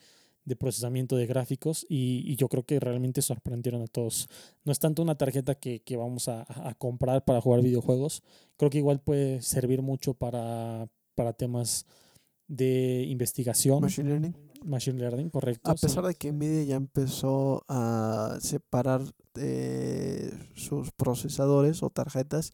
de 0.44 0.56
procesamiento 0.56 1.16
de 1.16 1.26
gráficos 1.26 1.86
y, 1.88 2.36
yo 2.36 2.48
creo 2.48 2.64
que 2.64 2.78
realmente 2.80 3.22
sorprendieron 3.22 3.82
a 3.82 3.86
todos. 3.86 4.28
No 4.64 4.72
es 4.72 4.78
tanto 4.78 5.02
una 5.02 5.16
tarjeta 5.16 5.54
que, 5.54 5.82
vamos 5.96 6.28
a, 6.28 6.46
comprar 6.78 7.24
para 7.24 7.40
jugar 7.40 7.62
videojuegos, 7.62 8.22
creo 8.56 8.70
que 8.70 8.78
igual 8.78 9.00
puede 9.00 9.40
servir 9.42 9.82
mucho 9.82 10.14
para, 10.14 10.86
para 11.14 11.32
temas 11.32 11.86
de 12.46 13.04
investigación. 13.08 13.80
Machine 13.80 14.10
Learning. 14.10 14.36
Machine 14.64 14.98
Learning, 14.98 15.30
correcto. 15.30 15.70
A 15.70 15.74
pesar 15.74 16.04
de 16.04 16.14
que 16.14 16.32
Nvidia 16.32 16.64
ya 16.64 16.76
empezó 16.76 17.64
a 17.68 18.36
separar 18.40 19.02
eh, 19.36 20.30
sus 20.54 20.90
procesadores 20.92 21.82
o 21.82 21.90
tarjetas 21.90 22.52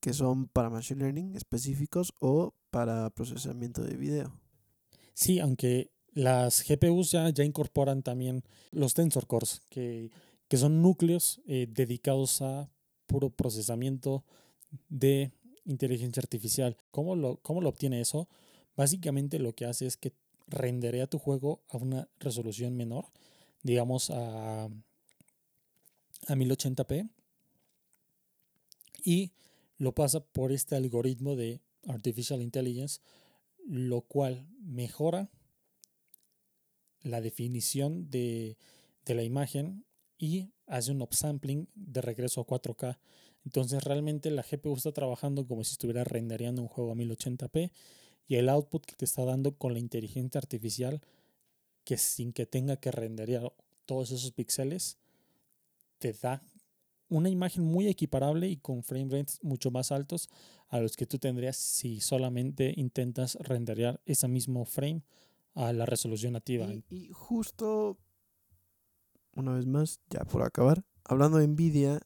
que 0.00 0.12
son 0.12 0.48
para 0.48 0.70
Machine 0.70 1.00
Learning 1.00 1.34
específicos 1.34 2.12
o 2.20 2.54
para 2.70 3.10
procesamiento 3.10 3.82
de 3.82 3.96
video. 3.96 4.32
Sí, 5.14 5.40
aunque 5.40 5.90
las 6.12 6.64
GPUs 6.66 7.10
ya, 7.10 7.28
ya 7.30 7.44
incorporan 7.44 8.02
también 8.02 8.44
los 8.70 8.94
Tensor 8.94 9.26
Cores, 9.26 9.60
que, 9.68 10.10
son 10.56 10.82
núcleos 10.82 11.40
eh, 11.46 11.66
dedicados 11.68 12.40
a 12.42 12.70
puro 13.06 13.30
procesamiento 13.30 14.24
de 14.88 15.32
inteligencia 15.64 16.20
artificial. 16.20 16.76
¿Cómo 16.90 17.16
lo, 17.16 17.36
¿Cómo 17.38 17.60
lo 17.60 17.68
obtiene 17.68 18.00
eso? 18.00 18.28
Básicamente 18.76 19.38
lo 19.38 19.54
que 19.54 19.66
hace 19.66 19.86
es 19.86 19.96
que 19.96 20.12
renderea 20.46 21.06
tu 21.06 21.18
juego 21.18 21.62
a 21.68 21.76
una 21.76 22.08
resolución 22.18 22.76
menor, 22.76 23.06
digamos 23.62 24.10
a, 24.10 24.64
a 24.64 24.70
1080p, 26.28 27.10
y 29.04 29.32
lo 29.78 29.94
pasa 29.94 30.20
por 30.20 30.52
este 30.52 30.76
algoritmo 30.76 31.36
de 31.36 31.60
Artificial 31.86 32.42
Intelligence, 32.42 33.00
lo 33.64 34.02
cual 34.02 34.46
mejora 34.60 35.30
la 37.02 37.20
definición 37.20 38.10
de, 38.10 38.58
la 39.06 39.22
imagen 39.22 39.86
y 40.18 40.52
hace 40.66 40.90
un 40.90 41.00
upsampling 41.00 41.68
de 41.74 42.02
regreso 42.02 42.42
a 42.42 42.46
4K. 42.46 42.98
Entonces 43.46 43.82
realmente 43.82 44.30
la 44.30 44.42
GPU 44.42 44.74
está 44.74 44.92
trabajando 44.92 45.46
como 45.46 45.64
si 45.64 45.72
estuviera 45.72 46.04
rendereando 46.04 46.60
un 46.60 46.68
juego 46.68 46.92
a 46.92 46.94
1080p 46.94 47.70
y 48.26 48.34
el 48.34 48.50
output 48.50 48.84
que 48.84 48.96
te 48.96 49.06
está 49.06 49.24
dando 49.24 49.56
con 49.56 49.72
la 49.72 49.78
inteligencia 49.78 50.38
artificial 50.38 51.00
que 51.84 51.96
sin 51.96 52.34
que 52.34 52.44
tenga 52.44 52.76
que 52.76 52.90
renderear 52.90 53.50
todos 53.86 54.10
esos 54.10 54.32
píxeles 54.32 54.98
te 55.98 56.12
da 56.12 56.42
una 57.08 57.28
imagen 57.28 57.64
muy 57.64 57.88
equiparable 57.88 58.48
y 58.48 58.56
con 58.56 58.82
frame 58.82 59.08
rates 59.10 59.38
mucho 59.42 59.70
más 59.70 59.92
altos 59.92 60.28
a 60.68 60.78
los 60.80 60.96
que 60.96 61.06
tú 61.06 61.18
tendrías 61.18 61.56
si 61.56 62.00
solamente 62.00 62.74
intentas 62.76 63.36
renderear 63.36 64.00
ese 64.04 64.28
mismo 64.28 64.64
frame 64.64 65.02
a 65.54 65.72
la 65.72 65.86
resolución 65.86 66.34
nativa. 66.34 66.68
Y, 66.90 67.08
justo, 67.12 67.98
una 69.34 69.54
vez 69.54 69.66
más, 69.66 70.00
ya 70.10 70.20
por 70.24 70.42
acabar, 70.42 70.84
hablando 71.04 71.38
de 71.38 71.48
Nvidia, 71.48 72.00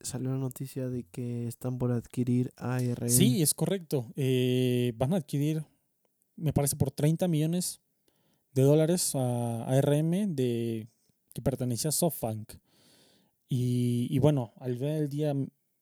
salió 0.00 0.30
la 0.30 0.38
noticia 0.38 0.88
de 0.88 1.04
que 1.04 1.46
están 1.46 1.78
por 1.78 1.92
adquirir 1.92 2.52
ARM. 2.56 3.08
Sí, 3.08 3.42
es 3.42 3.54
correcto. 3.54 4.12
Eh, 4.16 4.92
van 4.96 5.14
a 5.14 5.16
adquirir, 5.16 5.64
me 6.36 6.52
parece, 6.52 6.76
por 6.76 6.90
30 6.90 7.28
millones 7.28 7.80
de 8.52 8.62
dólares 8.62 9.14
a 9.14 9.64
ARM 9.64 10.34
de, 10.34 10.88
que 11.32 11.42
pertenecía 11.42 11.88
a 11.88 11.92
SoftBank. 11.92 12.54
Y, 13.56 14.18
bueno, 14.18 14.52
al 14.56 14.76
ver 14.76 15.02
el 15.02 15.08
día 15.08 15.32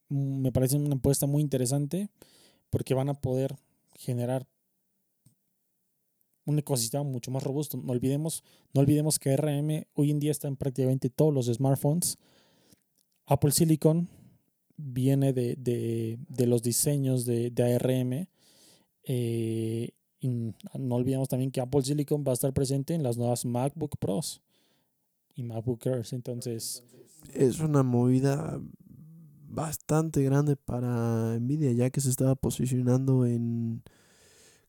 me 0.07 0.51
parece 0.51 0.75
una 0.75 0.93
apuesta 0.93 1.25
muy 1.25 1.41
interesante 1.41 2.11
porque 2.69 2.93
van 2.93 3.09
a 3.09 3.15
poder 3.15 3.55
generar 3.95 4.45
un 6.45 6.59
ecosistema 6.59 7.03
mucho 7.03 7.31
más 7.31 7.41
robusto. 7.41 7.77
No 7.77 7.93
olvidemos, 7.93 8.43
no 8.75 8.81
olvidemos 8.81 9.17
que 9.17 9.31
ARM 9.31 9.85
hoy 9.95 10.11
en 10.11 10.19
día 10.19 10.29
está 10.29 10.47
en 10.47 10.55
prácticamente 10.55 11.09
todos 11.09 11.33
los 11.33 11.47
smartphones. 11.47 12.19
Apple 13.25 13.49
Silicon 13.51 14.07
viene 14.77 15.33
de, 15.33 16.19
los 16.45 16.61
diseños 16.61 17.25
de, 17.25 17.51
ARM. 17.57 18.27
Eh, 19.05 19.89
no 20.21 20.95
olvidemos 20.95 21.27
también 21.27 21.49
que 21.49 21.59
Apple 21.59 21.81
Silicon 21.81 22.23
va 22.23 22.33
a 22.33 22.35
estar 22.35 22.53
presente 22.53 22.93
en 22.93 23.01
las 23.01 23.17
nuevas 23.17 23.45
MacBook 23.45 23.97
Pros 23.97 24.43
y 25.33 25.41
MacBook 25.41 25.87
Airs. 25.87 26.13
Entonces, 26.13 26.83
es 27.33 27.59
una 27.59 27.83
movida 27.83 28.59
bastante 29.53 30.23
grande 30.23 30.55
para 30.55 31.37
Nvidia, 31.39 31.71
ya 31.71 31.89
que 31.89 32.01
se 32.01 32.09
estaba 32.09 32.35
posicionando 32.35 33.25
en 33.25 33.83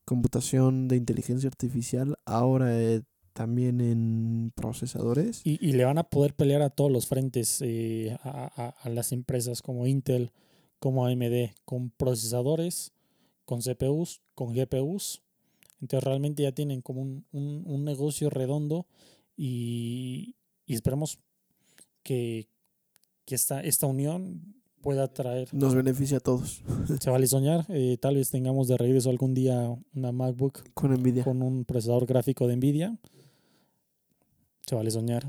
computación 0.05 0.87
de 0.87 0.97
inteligencia 0.97 1.49
artificial, 1.49 2.17
ahora 2.25 2.79
eh, 2.79 3.01
también 3.33 3.81
en 3.81 4.53
procesadores. 4.55 5.41
Y, 5.43 5.73
le 5.73 5.83
van 5.83 5.97
a 5.97 6.03
poder 6.03 6.35
pelear 6.35 6.61
a 6.61 6.69
todos 6.69 6.91
los 6.91 7.07
frentes, 7.07 7.61
eh, 7.61 8.15
a, 8.23 8.89
las 8.89 9.11
empresas 9.11 9.61
como 9.61 9.87
Intel, 9.87 10.31
como 10.79 11.05
AMD, 11.07 11.49
con 11.65 11.89
procesadores, 11.89 12.93
con 13.43 13.61
CPUs, 13.61 14.21
con 14.35 14.53
GPUs. 14.53 15.21
Entonces 15.81 16.03
realmente 16.03 16.43
ya 16.43 16.53
tienen 16.53 16.81
como 16.81 17.01
un, 17.01 17.83
negocio 17.83 18.29
redondo 18.29 18.85
y, 19.35 20.35
y 20.65 20.75
esperemos 20.75 21.19
que, 22.05 22.47
esta, 23.27 23.59
esta 23.61 23.87
unión 23.87 24.55
pueda 24.81 25.11
traer. 25.11 25.53
Nos 25.53 25.75
beneficia 25.75 26.17
a 26.17 26.19
todos. 26.21 26.63
Se 27.01 27.09
vale 27.09 27.27
soñar. 27.27 27.65
Eh, 27.69 27.97
tal 27.99 28.15
vez 28.15 28.29
tengamos 28.29 28.67
de 28.67 28.77
regreso 28.77 29.09
algún 29.09 29.33
día 29.33 29.75
una 29.93 30.11
MacBook 30.13 30.63
con 30.73 30.93
Nvidia. 30.93 31.23
Con 31.23 31.41
un 31.41 31.65
procesador 31.65 32.05
gráfico 32.05 32.47
de 32.47 32.55
Nvidia. 32.55 32.97
Se 34.65 34.75
vale 34.75 34.91
soñar. 34.91 35.25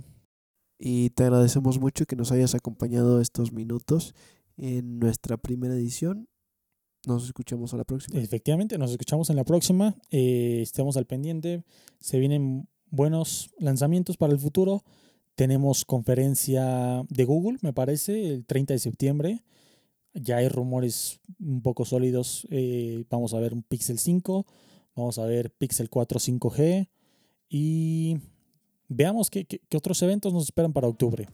Y 0.78 1.10
te 1.10 1.24
agradecemos 1.24 1.80
mucho 1.80 2.04
que 2.04 2.16
nos 2.16 2.30
hayas 2.32 2.54
acompañado 2.54 3.20
estos 3.20 3.50
minutos 3.50 4.14
en 4.58 4.98
nuestra 4.98 5.38
primera 5.38 5.74
edición. 5.74 6.28
Nos 7.06 7.24
escuchamos 7.24 7.72
a 7.72 7.78
la 7.78 7.84
próxima. 7.84 8.20
Efectivamente, 8.20 8.76
nos 8.76 8.90
escuchamos 8.90 9.30
en 9.30 9.36
la 9.36 9.44
próxima. 9.44 9.94
Eh, 10.10 10.60
estemos 10.60 10.98
al 10.98 11.06
pendiente. 11.06 11.64
Se 11.98 12.18
vienen 12.18 12.68
buenos 12.90 13.50
lanzamientos 13.58 14.18
para 14.18 14.34
el 14.34 14.38
futuro. 14.38 14.84
Tenemos 15.36 15.84
conferencia 15.84 17.04
de 17.10 17.24
Google, 17.26 17.58
me 17.60 17.74
parece, 17.74 18.32
el 18.32 18.46
30 18.46 18.72
de 18.72 18.78
septiembre. 18.78 19.44
Ya 20.14 20.38
hay 20.38 20.48
rumores 20.48 21.20
un 21.38 21.60
poco 21.60 21.84
sólidos. 21.84 22.46
Eh, 22.50 23.04
vamos 23.10 23.34
a 23.34 23.38
ver 23.38 23.52
un 23.52 23.62
Pixel 23.62 23.98
5, 23.98 24.46
vamos 24.94 25.18
a 25.18 25.26
ver 25.26 25.50
Pixel 25.50 25.90
4 25.90 26.18
5G 26.18 26.88
y 27.50 28.16
veamos 28.88 29.28
qué, 29.28 29.44
qué 29.44 29.76
otros 29.76 30.00
eventos 30.00 30.32
nos 30.32 30.44
esperan 30.44 30.72
para 30.72 30.88
octubre. 30.88 31.28